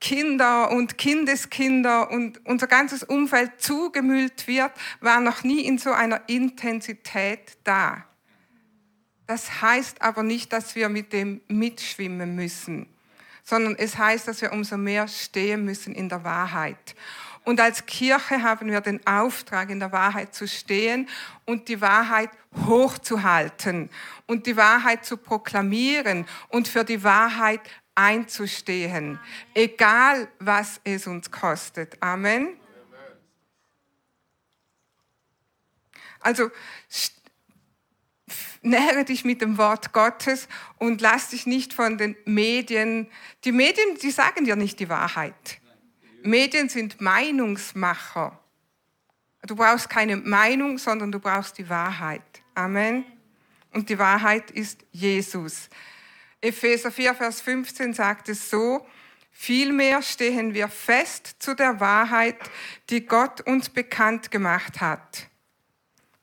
[0.00, 6.28] Kinder und Kindeskinder und unser ganzes Umfeld zugemüllt wird, war noch nie in so einer
[6.28, 8.04] Intensität da.
[9.26, 12.86] Das heißt aber nicht, dass wir mit dem mitschwimmen müssen,
[13.42, 16.94] sondern es heißt, dass wir umso mehr stehen müssen in der Wahrheit.
[17.44, 21.08] Und als Kirche haben wir den Auftrag, in der Wahrheit zu stehen
[21.44, 22.30] und die Wahrheit
[22.66, 23.88] hochzuhalten
[24.26, 27.60] und die Wahrheit zu proklamieren und für die Wahrheit
[27.96, 29.18] einzustehen,
[29.54, 32.00] egal was es uns kostet.
[32.00, 32.56] Amen.
[36.20, 36.50] Also
[38.62, 43.08] nähere dich mit dem Wort Gottes und lass dich nicht von den Medien,
[43.44, 45.60] die Medien, die sagen dir nicht die Wahrheit.
[46.22, 48.38] Medien sind Meinungsmacher.
[49.42, 52.22] Du brauchst keine Meinung, sondern du brauchst die Wahrheit.
[52.54, 53.04] Amen.
[53.72, 55.68] Und die Wahrheit ist Jesus.
[56.40, 58.86] Epheser 4, Vers 15 sagt es so,
[59.30, 62.36] vielmehr stehen wir fest zu der Wahrheit,
[62.90, 65.28] die Gott uns bekannt gemacht hat.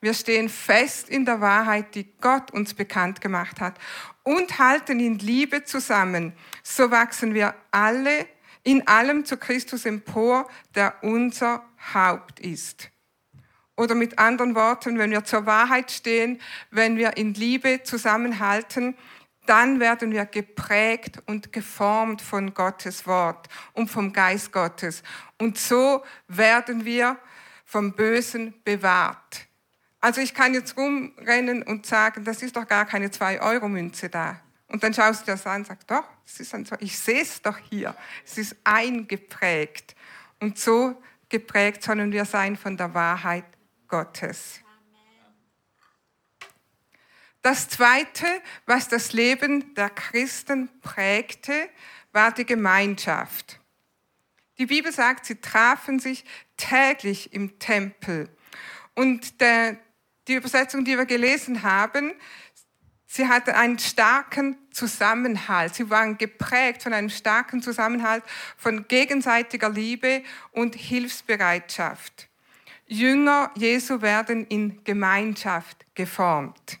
[0.00, 3.78] Wir stehen fest in der Wahrheit, die Gott uns bekannt gemacht hat
[4.22, 6.34] und halten in Liebe zusammen.
[6.62, 8.26] So wachsen wir alle
[8.64, 12.90] in allem zu Christus empor, der unser Haupt ist.
[13.76, 18.96] Oder mit anderen Worten, wenn wir zur Wahrheit stehen, wenn wir in Liebe zusammenhalten,
[19.46, 25.02] dann werden wir geprägt und geformt von Gottes Wort und vom Geist Gottes.
[25.38, 27.18] Und so werden wir
[27.64, 29.46] vom Bösen bewahrt.
[30.00, 34.40] Also ich kann jetzt rumrennen und sagen, das ist doch gar keine 2-Euro-Münze da.
[34.68, 37.40] Und dann schaust du das an und sagst, doch, es ist so, ich sehe es
[37.40, 37.94] doch hier.
[38.24, 39.94] Es ist eingeprägt.
[40.40, 43.44] Und so geprägt sollen wir sein von der Wahrheit
[43.88, 44.63] Gottes.
[47.44, 48.24] Das Zweite,
[48.64, 51.68] was das Leben der Christen prägte,
[52.10, 53.60] war die Gemeinschaft.
[54.56, 56.24] Die Bibel sagt, sie trafen sich
[56.56, 58.30] täglich im Tempel.
[58.94, 59.76] Und der,
[60.26, 62.14] die Übersetzung, die wir gelesen haben,
[63.06, 65.74] sie hatte einen starken Zusammenhalt.
[65.74, 68.24] Sie waren geprägt von einem starken Zusammenhalt,
[68.56, 72.30] von gegenseitiger Liebe und Hilfsbereitschaft.
[72.86, 76.78] Jünger Jesu werden in Gemeinschaft geformt.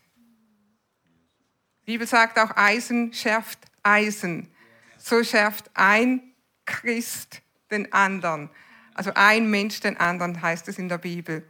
[1.84, 4.50] Bibel sagt auch, Eisen schärft Eisen.
[4.98, 8.50] So schärft ein Christ den anderen.
[8.94, 11.46] Also ein Mensch den anderen heißt es in der Bibel.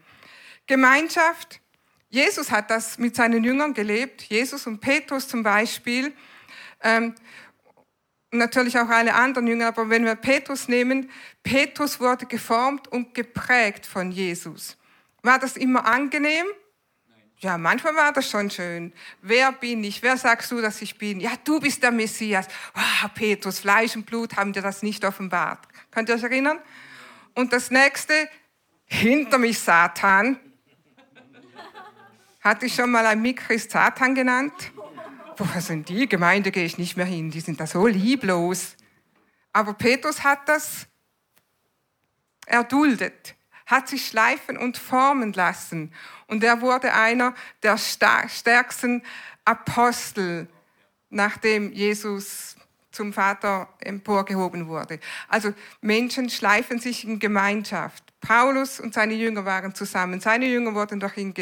[0.66, 1.61] Gemeinschaft.
[2.09, 4.23] Jesus hat das mit seinen Jüngern gelebt.
[4.23, 6.12] Jesus und Petrus zum Beispiel.
[6.83, 7.14] Ähm,
[8.31, 9.68] natürlich auch alle anderen Jünger.
[9.68, 11.11] Aber wenn wir Petrus nehmen,
[11.42, 14.77] Petrus wurde geformt und geprägt von Jesus.
[15.23, 16.47] War das immer angenehm?
[17.44, 18.90] Ja, manchmal war das schon schön.
[19.20, 20.02] Wer bin ich?
[20.02, 21.20] Wer sagst du, dass ich bin?
[21.20, 22.48] Ja, du bist der Messias.
[22.72, 25.59] Wow, Petrus, Fleisch und Blut haben dir das nicht offenbart.
[25.90, 26.59] Könnt ihr euch erinnern?
[27.35, 28.14] Und das nächste,
[28.87, 30.40] hinter mich Satan.
[32.40, 34.72] Hatte ich schon mal ein Mikris Satan genannt?
[35.37, 36.09] Woher sind die?
[36.09, 37.30] Gemeinde gehe ich nicht mehr hin.
[37.30, 38.74] Die sind da so lieblos.
[39.52, 40.87] Aber Petrus hat das
[42.46, 43.35] erduldet
[43.66, 45.92] hat sich schleifen und formen lassen.
[46.27, 49.03] Und er wurde einer der stärksten
[49.44, 50.48] Apostel,
[51.11, 52.57] nachdem Jesus
[52.90, 55.00] zum Vater emporgehoben wurde.
[55.29, 58.05] Also Menschen schleifen sich in Gemeinschaft.
[58.20, 60.20] Paulus und seine Jünger waren zusammen.
[60.20, 61.35] Seine Jünger wurden durch ihn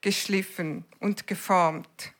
[0.00, 2.12] geschliffen und geformt.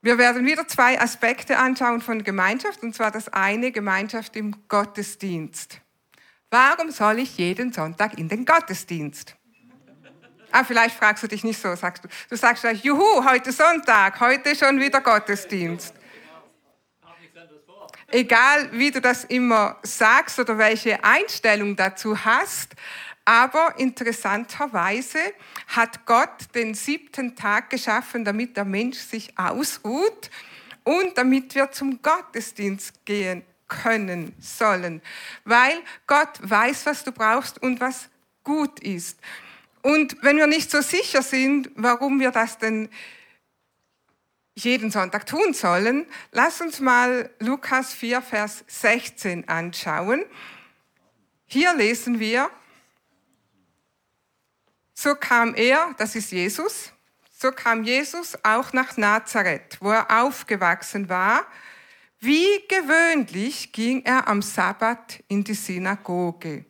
[0.00, 5.80] Wir werden wieder zwei Aspekte anschauen von Gemeinschaft, und zwar das eine Gemeinschaft im Gottesdienst.
[6.50, 9.34] Warum soll ich jeden Sonntag in den Gottesdienst?
[10.50, 12.08] Ah, vielleicht fragst du dich nicht so, sagst du.
[12.30, 15.94] Du sagst vielleicht, juhu, heute Sonntag, heute schon wieder Gottesdienst.
[18.10, 22.74] Egal, wie du das immer sagst oder welche Einstellung dazu hast,
[23.28, 25.18] aber interessanterweise
[25.66, 30.30] hat Gott den siebten Tag geschaffen, damit der Mensch sich ausruht
[30.82, 35.02] und damit wir zum Gottesdienst gehen können sollen,
[35.44, 38.08] weil Gott weiß, was du brauchst und was
[38.44, 39.18] gut ist.
[39.82, 42.88] Und wenn wir nicht so sicher sind, warum wir das denn
[44.54, 50.24] jeden Sonntag tun sollen, lass uns mal Lukas 4, Vers 16 anschauen.
[51.44, 52.50] Hier lesen wir,
[55.00, 56.92] so kam er, das ist Jesus,
[57.30, 61.46] so kam Jesus auch nach Nazareth, wo er aufgewachsen war.
[62.18, 66.64] Wie gewöhnlich ging er am Sabbat in die Synagoge.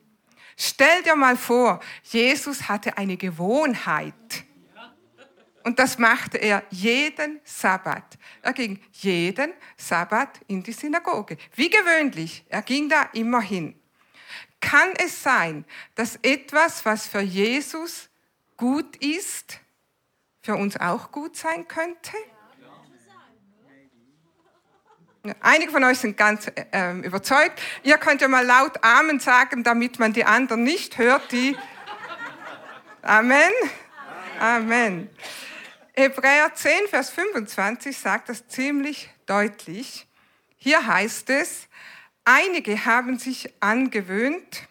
[0.58, 4.44] Stell dir mal vor, Jesus hatte eine Gewohnheit.
[5.64, 8.18] Und das machte er jeden Sabbat.
[8.42, 11.38] Er ging jeden Sabbat in die Synagoge.
[11.54, 13.74] Wie gewöhnlich, er ging da immer hin.
[14.60, 15.64] Kann es sein,
[15.94, 18.07] dass etwas, was für Jesus
[18.58, 19.60] gut ist,
[20.42, 22.12] für uns auch gut sein könnte?
[25.40, 27.60] Einige von euch sind ganz äh, überzeugt.
[27.82, 31.56] Ihr könnt ja mal laut Amen sagen, damit man die anderen nicht hört, die.
[33.02, 33.52] Amen.
[34.38, 35.10] Amen.
[35.94, 40.06] Hebräer 10, Vers 25 sagt das ziemlich deutlich.
[40.56, 41.68] Hier heißt es,
[42.24, 44.68] einige haben sich angewöhnt,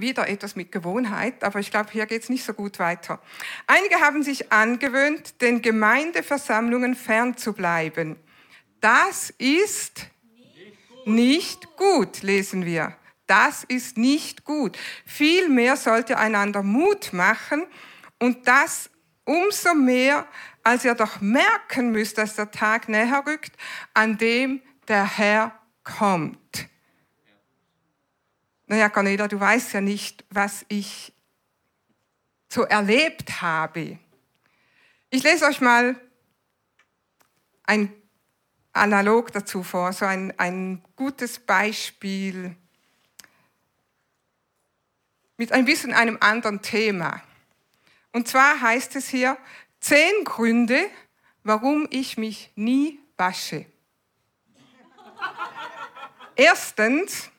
[0.00, 3.20] wieder etwas mit Gewohnheit, aber ich glaube, hier geht es nicht so gut weiter.
[3.66, 8.16] Einige haben sich angewöhnt, den Gemeindeversammlungen fernzubleiben.
[8.80, 10.06] Das ist
[11.04, 12.96] nicht gut, lesen wir.
[13.26, 14.78] Das ist nicht gut.
[15.04, 17.66] Vielmehr sollte einander Mut machen
[18.18, 18.90] und das
[19.24, 20.26] umso mehr,
[20.62, 23.52] als ihr doch merken müsst, dass der Tag näher rückt,
[23.92, 26.68] an dem der Herr kommt.
[28.70, 31.14] Naja, Cornelia, du weißt ja nicht, was ich
[32.50, 33.98] so erlebt habe.
[35.08, 35.98] Ich lese euch mal
[37.64, 37.90] ein
[38.74, 42.54] Analog dazu vor, so ein, ein gutes Beispiel
[45.38, 47.22] mit ein bisschen einem anderen Thema.
[48.12, 49.38] Und zwar heißt es hier,
[49.80, 50.90] zehn Gründe,
[51.42, 53.64] warum ich mich nie wasche.
[56.36, 57.30] Erstens,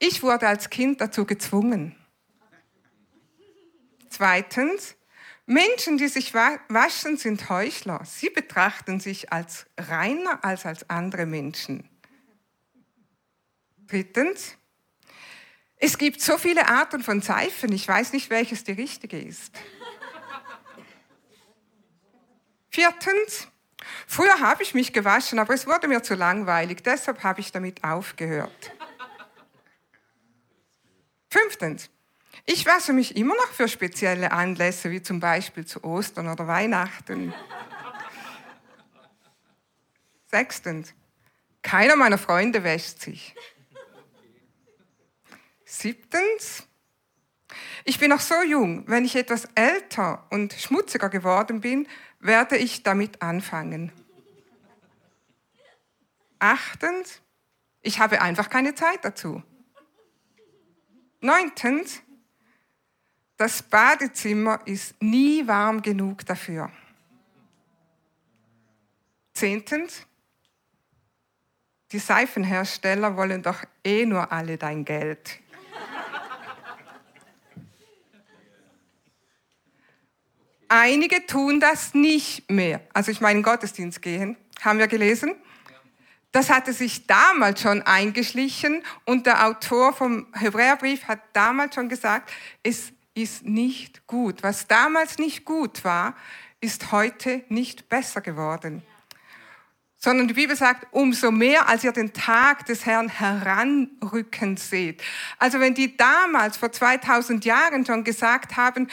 [0.00, 1.94] ich wurde als Kind dazu gezwungen.
[4.08, 4.96] Zweitens,
[5.46, 8.04] Menschen, die sich waschen, sind Heuchler.
[8.04, 11.88] Sie betrachten sich als reiner als als andere Menschen.
[13.86, 14.56] Drittens,
[15.76, 19.52] es gibt so viele Arten von Seifen, ich weiß nicht, welches die richtige ist.
[22.70, 23.48] Viertens,
[24.06, 27.82] früher habe ich mich gewaschen, aber es wurde mir zu langweilig, deshalb habe ich damit
[27.82, 28.72] aufgehört.
[31.30, 31.88] Fünftens,
[32.44, 37.32] ich wasche mich immer noch für spezielle Anlässe, wie zum Beispiel zu Ostern oder Weihnachten.
[40.26, 40.92] Sechstens,
[41.62, 43.34] keiner meiner Freunde wäscht sich.
[45.64, 46.66] Siebtens,
[47.84, 51.86] ich bin noch so jung, wenn ich etwas älter und schmutziger geworden bin,
[52.18, 53.92] werde ich damit anfangen.
[56.38, 57.20] Achtens,
[57.82, 59.42] ich habe einfach keine Zeit dazu.
[61.20, 62.02] Neuntens,
[63.36, 66.70] das Badezimmer ist nie warm genug dafür.
[69.34, 70.06] Zehntens,
[71.92, 75.40] die Seifenhersteller wollen doch eh nur alle dein Geld.
[80.68, 82.80] Einige tun das nicht mehr.
[82.92, 85.34] Also ich meine, in Gottesdienst gehen, haben wir gelesen.
[86.32, 92.30] Das hatte sich damals schon eingeschlichen und der Autor vom Hebräerbrief hat damals schon gesagt,
[92.62, 94.42] es ist nicht gut.
[94.42, 96.14] Was damals nicht gut war,
[96.60, 98.82] ist heute nicht besser geworden.
[100.02, 105.02] Sondern die Bibel sagt, umso mehr, als ihr den Tag des Herrn heranrücken seht.
[105.38, 108.88] Also wenn die damals vor 2000 Jahren schon gesagt haben,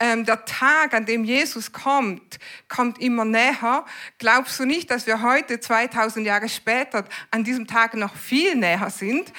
[0.00, 3.84] ähm, der Tag, an dem Jesus kommt, kommt immer näher.
[4.18, 8.90] Glaubst du nicht, dass wir heute, 2000 Jahre später, an diesem Tag noch viel näher
[8.90, 9.32] sind?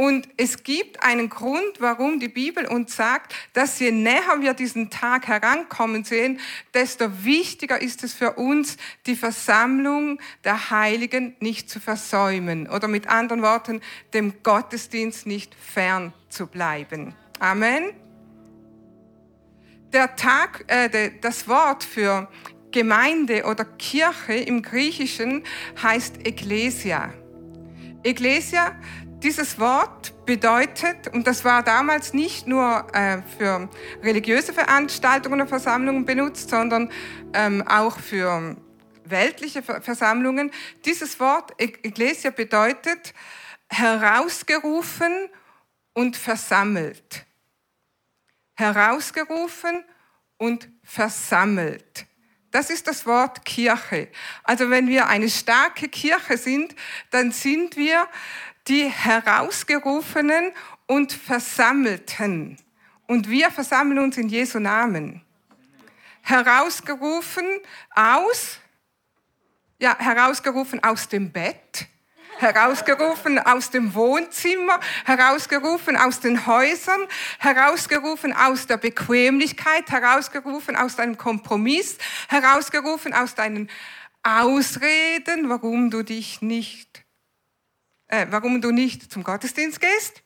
[0.00, 4.88] Und es gibt einen Grund, warum die Bibel uns sagt, dass je näher wir diesen
[4.88, 6.40] Tag herankommen sehen,
[6.72, 12.66] desto wichtiger ist es für uns, die Versammlung der Heiligen nicht zu versäumen.
[12.66, 13.82] Oder mit anderen Worten,
[14.14, 17.14] dem Gottesdienst nicht fern zu bleiben.
[17.38, 17.90] Amen
[19.92, 22.28] der Tag, äh, das Wort für
[22.70, 25.42] Gemeinde oder Kirche im Griechischen
[25.82, 27.12] heißt Ecclesia.
[28.04, 28.76] Ecclesia,
[29.22, 33.68] dieses Wort bedeutet, und das war damals nicht nur äh, für
[34.02, 36.90] religiöse Veranstaltungen oder Versammlungen benutzt, sondern
[37.32, 38.56] ähm, auch für
[39.04, 40.50] weltliche Versammlungen.
[40.84, 43.14] Dieses Wort Ecclesia bedeutet
[43.68, 45.28] herausgerufen
[45.94, 47.26] und versammelt
[48.60, 49.84] herausgerufen
[50.36, 52.06] und versammelt.
[52.52, 54.08] Das ist das Wort Kirche.
[54.42, 56.74] Also wenn wir eine starke Kirche sind,
[57.10, 58.06] dann sind wir
[58.68, 60.52] die herausgerufenen
[60.86, 62.58] und versammelten.
[63.06, 65.22] Und wir versammeln uns in Jesu Namen.
[66.22, 67.44] Herausgerufen
[67.94, 68.58] aus,
[69.78, 71.88] ja, herausgerufen aus dem Bett,
[72.38, 77.00] herausgerufen aus dem Wohnzimmer, herausgerufen aus den Häusern,
[77.38, 81.98] herausgerufen aus der Bequemlichkeit, herausgerufen aus deinem Kompromiss,
[82.28, 83.68] herausgerufen aus deinen
[84.22, 86.99] Ausreden, warum du dich nicht,
[88.10, 90.22] äh, warum du nicht zum Gottesdienst gehst.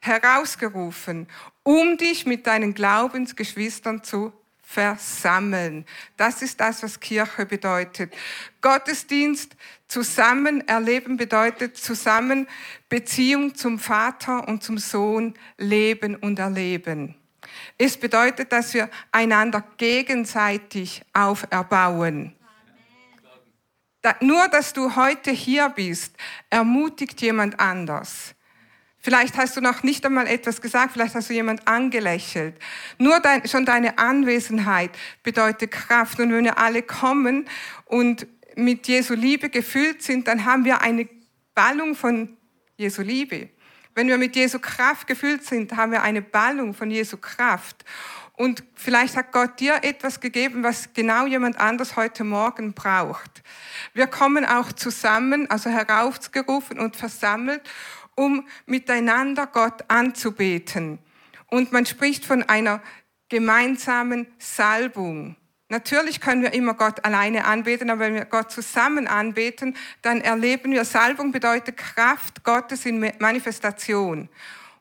[0.00, 1.26] Herausgerufen,
[1.62, 4.32] um dich mit deinen Glaubensgeschwistern zu
[4.62, 5.84] versammeln.
[6.16, 8.14] Das ist das, was Kirche bedeutet.
[8.60, 9.56] Gottesdienst
[9.88, 12.46] zusammen erleben bedeutet zusammen
[12.88, 17.16] Beziehung zum Vater und zum Sohn leben und erleben.
[17.78, 22.35] Es bedeutet, dass wir einander gegenseitig auferbauen.
[24.20, 26.14] Nur, dass du heute hier bist,
[26.50, 28.34] ermutigt jemand anders.
[28.98, 32.56] Vielleicht hast du noch nicht einmal etwas gesagt, vielleicht hast du jemand angelächelt.
[32.98, 34.90] Nur dein, schon deine Anwesenheit
[35.22, 36.18] bedeutet Kraft.
[36.18, 37.48] Und wenn wir alle kommen
[37.84, 38.26] und
[38.56, 41.08] mit Jesu Liebe gefüllt sind, dann haben wir eine
[41.54, 42.36] Ballung von
[42.76, 43.50] Jesu Liebe.
[43.94, 47.84] Wenn wir mit Jesu Kraft gefüllt sind, haben wir eine Ballung von Jesu Kraft.
[48.36, 53.42] Und vielleicht hat Gott dir etwas gegeben, was genau jemand anders heute Morgen braucht.
[53.94, 57.62] Wir kommen auch zusammen, also heraufgerufen und versammelt,
[58.14, 60.98] um miteinander Gott anzubeten.
[61.46, 62.82] Und man spricht von einer
[63.30, 65.36] gemeinsamen Salbung.
[65.68, 70.72] Natürlich können wir immer Gott alleine anbeten, aber wenn wir Gott zusammen anbeten, dann erleben
[70.72, 74.28] wir, Salbung bedeutet Kraft Gottes in Manifestation.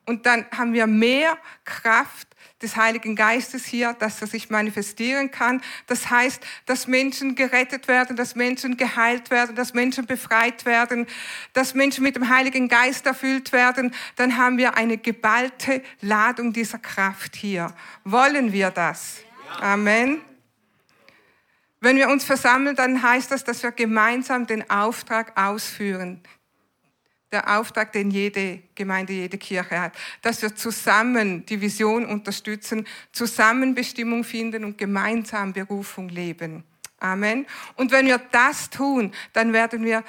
[0.05, 5.61] Und dann haben wir mehr Kraft des Heiligen Geistes hier, dass er sich manifestieren kann.
[5.87, 11.05] Das heißt, dass Menschen gerettet werden, dass Menschen geheilt werden, dass Menschen befreit werden,
[11.53, 13.93] dass Menschen mit dem Heiligen Geist erfüllt werden.
[14.15, 17.73] Dann haben wir eine geballte Ladung dieser Kraft hier.
[18.05, 19.17] Wollen wir das?
[19.59, 20.21] Amen.
[21.81, 26.21] Wenn wir uns versammeln, dann heißt das, dass wir gemeinsam den Auftrag ausführen,
[27.35, 33.75] der Auftrag, den jede Gemeinde, jede Kirche hat, dass wir zusammen die Vision unterstützen, zusammen
[33.75, 36.63] Bestimmung finden und gemeinsam Berufung leben.
[36.97, 37.45] Amen.
[37.75, 40.05] Und wenn wir das tun, dann werden wir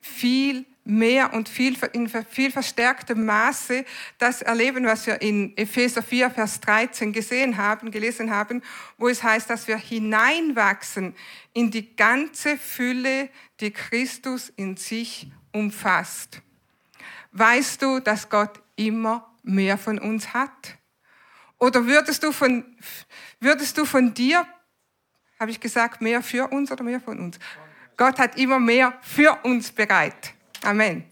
[0.00, 3.84] viel mehr und viel, in viel verstärktem Maße
[4.18, 8.62] das erleben, was wir in Epheser 4, Vers 13 gesehen haben, gelesen haben,
[8.96, 11.16] wo es heißt, dass wir hineinwachsen
[11.52, 16.42] in die ganze Fülle, die Christus in sich umfasst.
[17.32, 20.76] Weißt du, dass Gott immer mehr von uns hat?
[21.58, 22.64] Oder würdest du von,
[23.38, 24.46] würdest du von dir,
[25.38, 27.38] habe ich gesagt, mehr für uns oder mehr von uns?
[27.96, 30.34] Gott hat immer mehr für uns bereit.
[30.62, 31.04] Amen.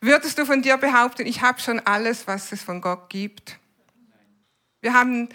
[0.00, 3.58] Würdest du von dir behaupten, ich habe schon alles, was es von Gott gibt?
[4.80, 5.28] Wir haben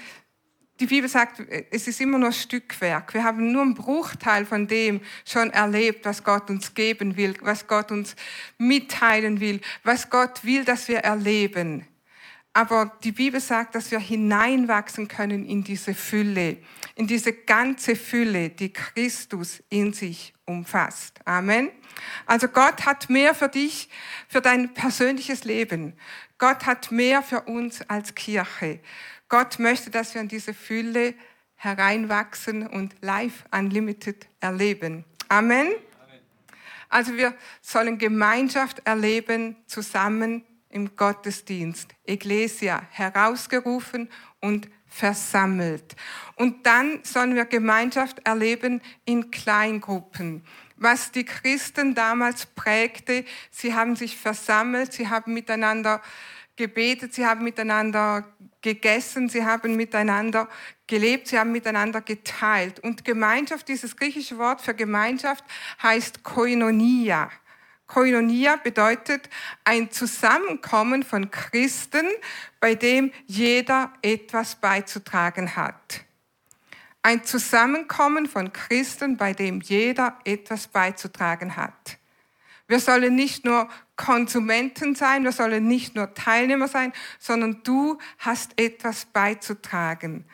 [0.79, 3.13] die Bibel sagt, es ist immer nur Stückwerk.
[3.13, 7.67] Wir haben nur einen Bruchteil von dem schon erlebt, was Gott uns geben will, was
[7.67, 8.15] Gott uns
[8.57, 11.87] mitteilen will, was Gott will, dass wir erleben.
[12.55, 16.57] Aber die Bibel sagt, dass wir hineinwachsen können in diese Fülle,
[16.95, 21.19] in diese ganze Fülle, die Christus in sich umfasst.
[21.25, 21.71] Amen.
[22.27, 23.89] Also Gott hat mehr für dich,
[24.27, 25.93] für dein persönliches Leben.
[26.37, 28.79] Gott hat mehr für uns als Kirche.
[29.29, 31.15] Gott möchte, dass wir in diese Fülle
[31.55, 35.05] hereinwachsen und live unlimited erleben.
[35.29, 35.69] Amen.
[36.89, 41.89] Also wir sollen Gemeinschaft erleben zusammen im Gottesdienst.
[42.05, 44.09] Ecclesia herausgerufen
[44.41, 45.95] und versammelt.
[46.35, 50.43] Und dann sollen wir Gemeinschaft erleben in Kleingruppen.
[50.75, 56.01] Was die Christen damals prägte, sie haben sich versammelt, sie haben miteinander
[56.55, 58.25] gebetet, sie haben miteinander
[58.61, 60.47] gegessen, sie haben miteinander
[60.87, 62.79] gelebt, sie haben miteinander geteilt.
[62.79, 65.43] Und Gemeinschaft, dieses griechische Wort für Gemeinschaft
[65.81, 67.29] heißt Koinonia.
[67.87, 69.29] Koinonia bedeutet
[69.63, 72.07] ein Zusammenkommen von Christen,
[72.59, 76.05] bei dem jeder etwas beizutragen hat.
[77.01, 81.97] Ein Zusammenkommen von Christen, bei dem jeder etwas beizutragen hat.
[82.73, 88.59] Wir sollen nicht nur Konsumenten sein, wir sollen nicht nur Teilnehmer sein, sondern du hast
[88.59, 90.25] etwas beizutragen.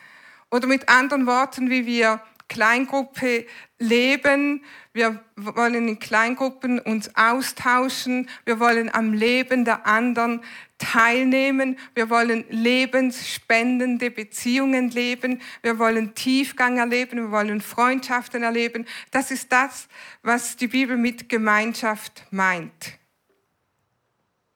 [0.50, 3.46] Oder mit anderen Worten, wie wir Kleingruppe
[3.78, 10.42] leben, wir wollen in Kleingruppen uns austauschen, wir wollen am Leben der anderen
[10.76, 18.84] teilnehmen, wir wollen lebensspendende Beziehungen leben, wir wollen Tiefgang erleben, wir wollen Freundschaften erleben.
[19.12, 19.86] Das ist das,
[20.22, 22.98] was die Bibel mit Gemeinschaft meint.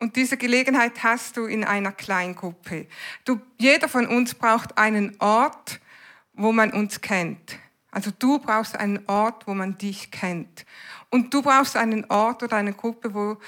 [0.01, 2.89] Und diese Gelegenheit hast du in einer Kleingruppe.
[3.25, 5.81] Du, jeder von uns braucht einen Ort,
[6.33, 7.59] wo man uns kennt.
[7.95, 10.67] Also du brauchst einen Ort, wo man dich kennt.
[11.11, 13.39] Und du brauchst einen Ort oder eine Gruppe, wo,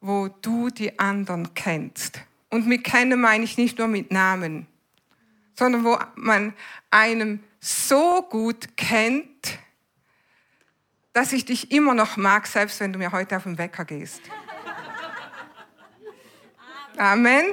[0.00, 2.20] wo du die anderen kennst.
[2.48, 4.68] Und mit kennen meine ich nicht nur mit Namen,
[5.54, 6.54] sondern wo man
[6.92, 9.58] einem so gut kennt,
[11.12, 14.22] dass ich dich immer noch mag, selbst wenn du mir heute auf den Wecker gehst.
[16.96, 17.46] Amen.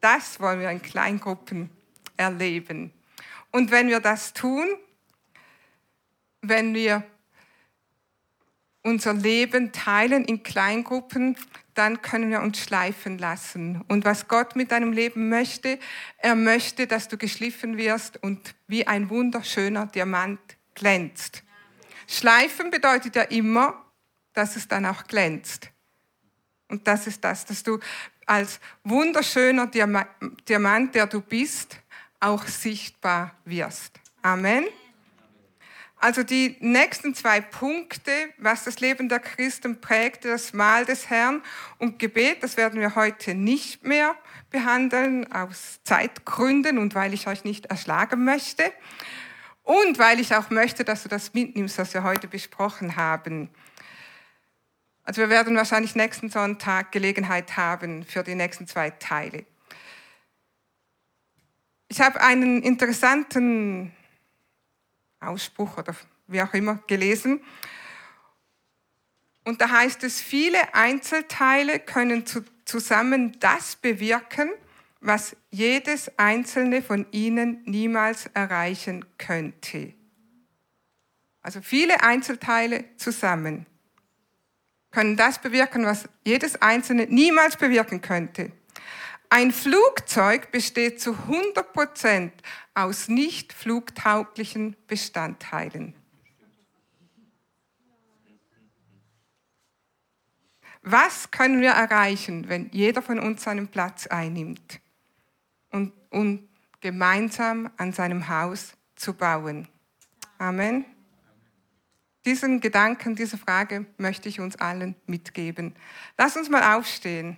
[0.00, 1.68] Das wollen wir in Kleingruppen
[2.16, 2.90] erleben.
[3.50, 4.66] Und wenn wir das tun,
[6.42, 7.04] wenn wir
[8.82, 11.36] unser Leben teilen in Kleingruppen,
[11.74, 13.82] dann können wir uns schleifen lassen.
[13.88, 15.78] Und was Gott mit deinem Leben möchte,
[16.18, 20.40] er möchte, dass du geschliffen wirst und wie ein wunderschöner Diamant
[20.74, 21.42] glänzt.
[22.06, 23.84] Schleifen bedeutet ja immer,
[24.32, 25.70] dass es dann auch glänzt.
[26.68, 27.78] Und das ist das, dass du
[28.26, 31.76] als wunderschöner Diamant, der du bist,
[32.20, 33.98] auch sichtbar wirst.
[34.22, 34.64] Amen.
[36.02, 41.42] Also die nächsten zwei Punkte, was das Leben der Christen prägte, das Mahl des Herrn
[41.76, 44.16] und Gebet, das werden wir heute nicht mehr
[44.48, 48.72] behandeln, aus Zeitgründen und weil ich euch nicht erschlagen möchte.
[49.62, 53.50] Und weil ich auch möchte, dass du das mitnimmst, was wir heute besprochen haben.
[55.04, 59.44] Also wir werden wahrscheinlich nächsten Sonntag Gelegenheit haben für die nächsten zwei Teile.
[61.88, 63.92] Ich habe einen interessanten
[65.20, 65.94] Ausspruch oder
[66.26, 67.40] wie auch immer gelesen.
[69.44, 72.24] Und da heißt es, viele Einzelteile können
[72.64, 74.50] zusammen das bewirken,
[75.00, 79.94] was jedes einzelne von ihnen niemals erreichen könnte.
[81.42, 83.66] Also viele Einzelteile zusammen
[84.90, 88.52] können das bewirken, was jedes einzelne niemals bewirken könnte.
[89.30, 92.32] Ein Flugzeug besteht zu 100 Prozent
[92.84, 95.94] aus nicht flugtauglichen Bestandteilen.
[100.82, 104.80] Was können wir erreichen, wenn jeder von uns seinen Platz einnimmt
[105.70, 106.48] und, und
[106.80, 109.68] gemeinsam an seinem Haus zu bauen?
[110.38, 110.86] Amen.
[112.24, 115.74] Diesen Gedanken, diese Frage möchte ich uns allen mitgeben.
[116.18, 117.36] Lass uns mal aufstehen.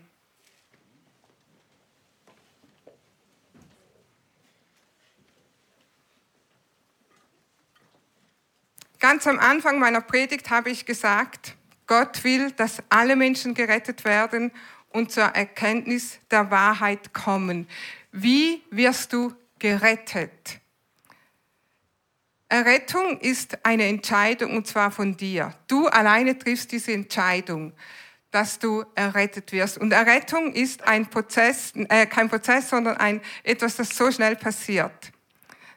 [9.02, 11.56] Ganz am Anfang meiner Predigt habe ich gesagt,
[11.88, 14.52] Gott will, dass alle Menschen gerettet werden
[14.90, 17.66] und zur Erkenntnis der Wahrheit kommen.
[18.12, 20.60] Wie wirst du gerettet?
[22.48, 25.52] Errettung ist eine Entscheidung und zwar von dir.
[25.66, 27.72] Du alleine triffst diese Entscheidung,
[28.30, 29.78] dass du errettet wirst.
[29.78, 35.10] Und Errettung ist ein Prozess, äh, kein Prozess, sondern ein, etwas, das so schnell passiert.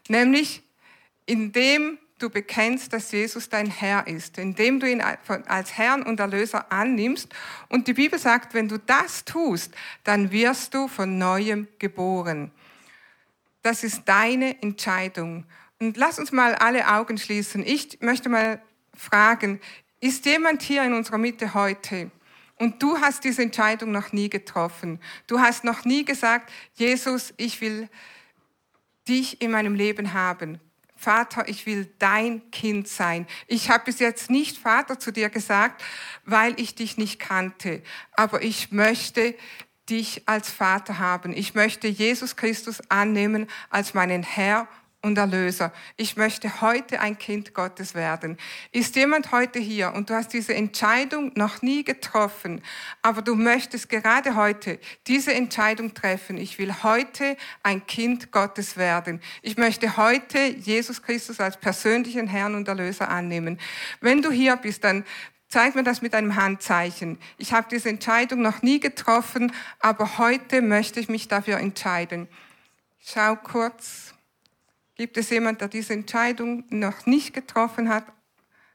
[0.06, 0.62] Nämlich
[1.24, 6.72] indem du bekennst, dass Jesus dein Herr ist, indem du ihn als Herrn und Erlöser
[6.72, 7.28] annimmst.
[7.68, 9.72] Und die Bibel sagt, wenn du das tust,
[10.04, 12.50] dann wirst du von neuem geboren.
[13.62, 15.44] Das ist deine Entscheidung.
[15.78, 17.64] Und lass uns mal alle Augen schließen.
[17.66, 18.62] Ich möchte mal
[18.94, 19.60] fragen,
[20.00, 22.10] ist jemand hier in unserer Mitte heute
[22.58, 25.00] und du hast diese Entscheidung noch nie getroffen?
[25.26, 27.88] Du hast noch nie gesagt, Jesus, ich will
[29.06, 30.60] dich in meinem Leben haben.
[30.96, 33.26] Vater, ich will dein Kind sein.
[33.46, 35.82] Ich habe bis jetzt nicht Vater zu dir gesagt,
[36.24, 37.82] weil ich dich nicht kannte,
[38.12, 39.34] aber ich möchte
[39.88, 41.32] dich als Vater haben.
[41.32, 44.66] Ich möchte Jesus Christus annehmen als meinen Herr
[45.06, 45.72] und Erlöser.
[45.96, 48.36] Ich möchte heute ein Kind Gottes werden.
[48.72, 52.60] Ist jemand heute hier und du hast diese Entscheidung noch nie getroffen,
[53.02, 56.36] aber du möchtest gerade heute diese Entscheidung treffen.
[56.36, 59.22] Ich will heute ein Kind Gottes werden.
[59.42, 63.58] Ich möchte heute Jesus Christus als persönlichen Herrn und Erlöser annehmen.
[64.00, 65.04] Wenn du hier bist, dann
[65.48, 67.20] Zeig mir das mit einem Handzeichen.
[67.38, 72.26] Ich habe diese Entscheidung noch nie getroffen, aber heute möchte ich mich dafür entscheiden.
[73.00, 74.05] Schau kurz.
[74.96, 78.06] Gibt es jemand, der diese Entscheidung noch nicht getroffen hat,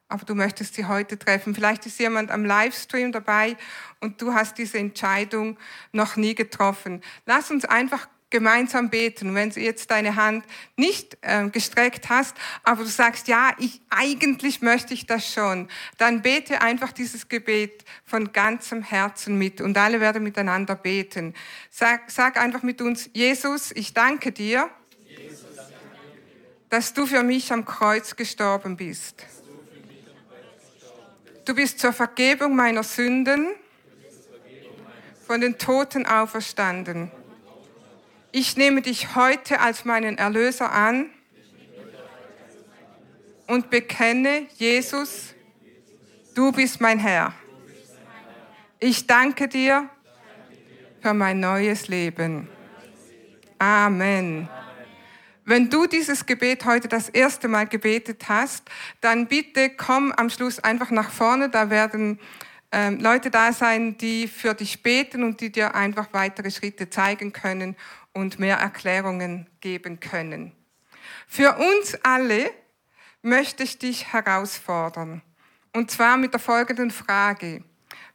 [0.07, 1.55] aber du möchtest sie heute treffen?
[1.55, 3.57] Vielleicht ist jemand am Livestream dabei
[4.01, 5.57] und du hast diese Entscheidung
[5.91, 7.01] noch nie getroffen.
[7.26, 9.34] Lass uns einfach gemeinsam beten.
[9.34, 10.45] Wenn du jetzt deine Hand
[10.78, 15.67] nicht äh, gestreckt hast, aber du sagst, ja, ich, eigentlich möchte ich das schon,
[15.97, 21.34] dann bete einfach dieses Gebet von ganzem Herzen mit und alle werden miteinander beten.
[21.72, 24.69] Sag, sag einfach mit uns, Jesus, ich danke dir
[26.72, 29.26] dass du für mich am Kreuz gestorben bist.
[31.43, 33.49] Du bist zur Vergebung meiner Sünden
[35.28, 37.11] von den Toten auferstanden.
[38.32, 41.09] Ich nehme dich heute als meinen Erlöser an
[43.47, 45.34] und bekenne, Jesus,
[46.36, 47.34] du bist mein Herr.
[48.80, 49.89] Ich danke dir
[51.01, 52.47] für mein neues Leben.
[53.59, 54.47] Amen.
[55.44, 58.70] Wenn du dieses Gebet heute das erste Mal gebetet hast,
[59.02, 61.50] dann bitte komm am Schluss einfach nach vorne.
[61.50, 62.20] Da werden
[62.72, 67.34] ähm, Leute da sein, die für dich beten und die dir einfach weitere Schritte zeigen
[67.34, 67.76] können
[68.14, 70.52] und mehr Erklärungen geben können.
[71.28, 72.52] Für uns alle
[73.22, 75.22] möchte ich dich herausfordern.
[75.74, 77.64] Und zwar mit der folgenden Frage.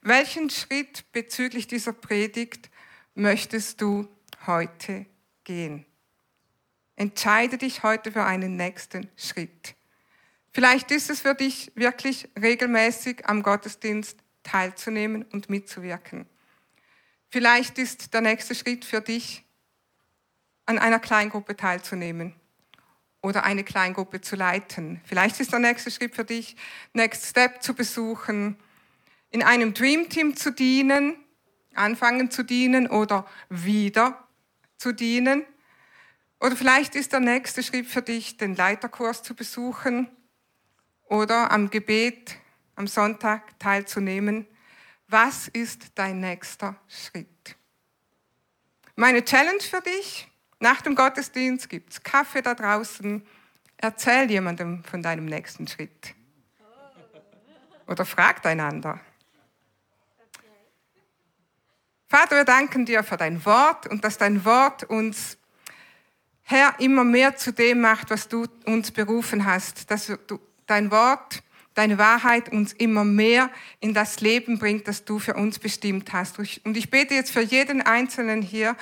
[0.03, 2.71] Welchen Schritt bezüglich dieser Predigt
[3.15, 4.07] möchtest du
[4.47, 5.07] heute
[5.43, 5.87] gehen?
[6.97, 9.75] Entscheide dich heute für einen nächsten Schritt.
[10.53, 16.27] Vielleicht ist es für dich wirklich regelmäßig am Gottesdienst teilzunehmen und mitzuwirken.
[17.29, 19.45] Vielleicht ist der nächste Schritt für dich,
[20.65, 22.35] an einer Kleingruppe teilzunehmen
[23.23, 25.01] oder eine Kleingruppe zu leiten.
[25.05, 26.57] Vielleicht ist der nächste Schritt für dich,
[26.93, 28.57] Next Step zu besuchen,
[29.31, 31.17] in einem Dream Team zu dienen,
[31.75, 34.27] anfangen zu dienen oder wieder
[34.79, 35.45] zu dienen.
[36.47, 40.09] Oder vielleicht ist der nächste Schritt für dich, den Leiterkurs zu besuchen
[41.07, 42.37] oder am Gebet
[42.77, 44.47] am Sonntag teilzunehmen.
[45.09, 47.57] Was ist dein nächster Schritt?
[48.95, 50.29] Meine Challenge für dich,
[50.61, 53.27] nach dem Gottesdienst gibt es Kaffee da draußen.
[53.79, 56.15] Erzähl jemandem von deinem nächsten Schritt.
[57.89, 59.01] Oder fragt einander.
[62.07, 65.39] Vater, wir danken dir für dein Wort und dass dein Wort uns,
[66.49, 69.91] Herr, immer mehr zu dem macht, was du uns berufen hast.
[69.91, 70.39] Dass du,
[70.69, 71.43] dein Wort,
[71.75, 76.39] deine Wahrheit uns immer mehr in das Leben bringt, das du für uns bestimmt hast.
[76.39, 78.77] Und ich bete jetzt für jeden Einzelnen hier,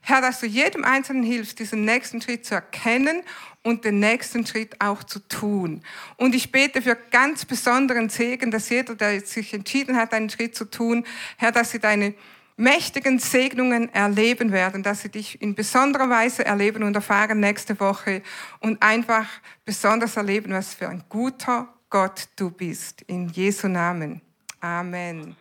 [0.00, 3.22] Herr, dass du jedem Einzelnen hilfst, diesen nächsten Schritt zu erkennen
[3.62, 5.82] und den nächsten Schritt auch zu tun.
[6.16, 10.56] Und ich bete für ganz besonderen Segen, dass jeder, der sich entschieden hat, einen Schritt
[10.56, 11.06] zu tun,
[11.36, 12.14] Herr, dass sie deine
[12.56, 18.22] mächtigen Segnungen erleben werden, dass sie dich in besonderer Weise erleben und erfahren nächste Woche
[18.60, 19.26] und einfach
[19.64, 23.02] besonders erleben, was für ein guter Gott du bist.
[23.02, 24.20] In Jesu Namen.
[24.60, 25.36] Amen.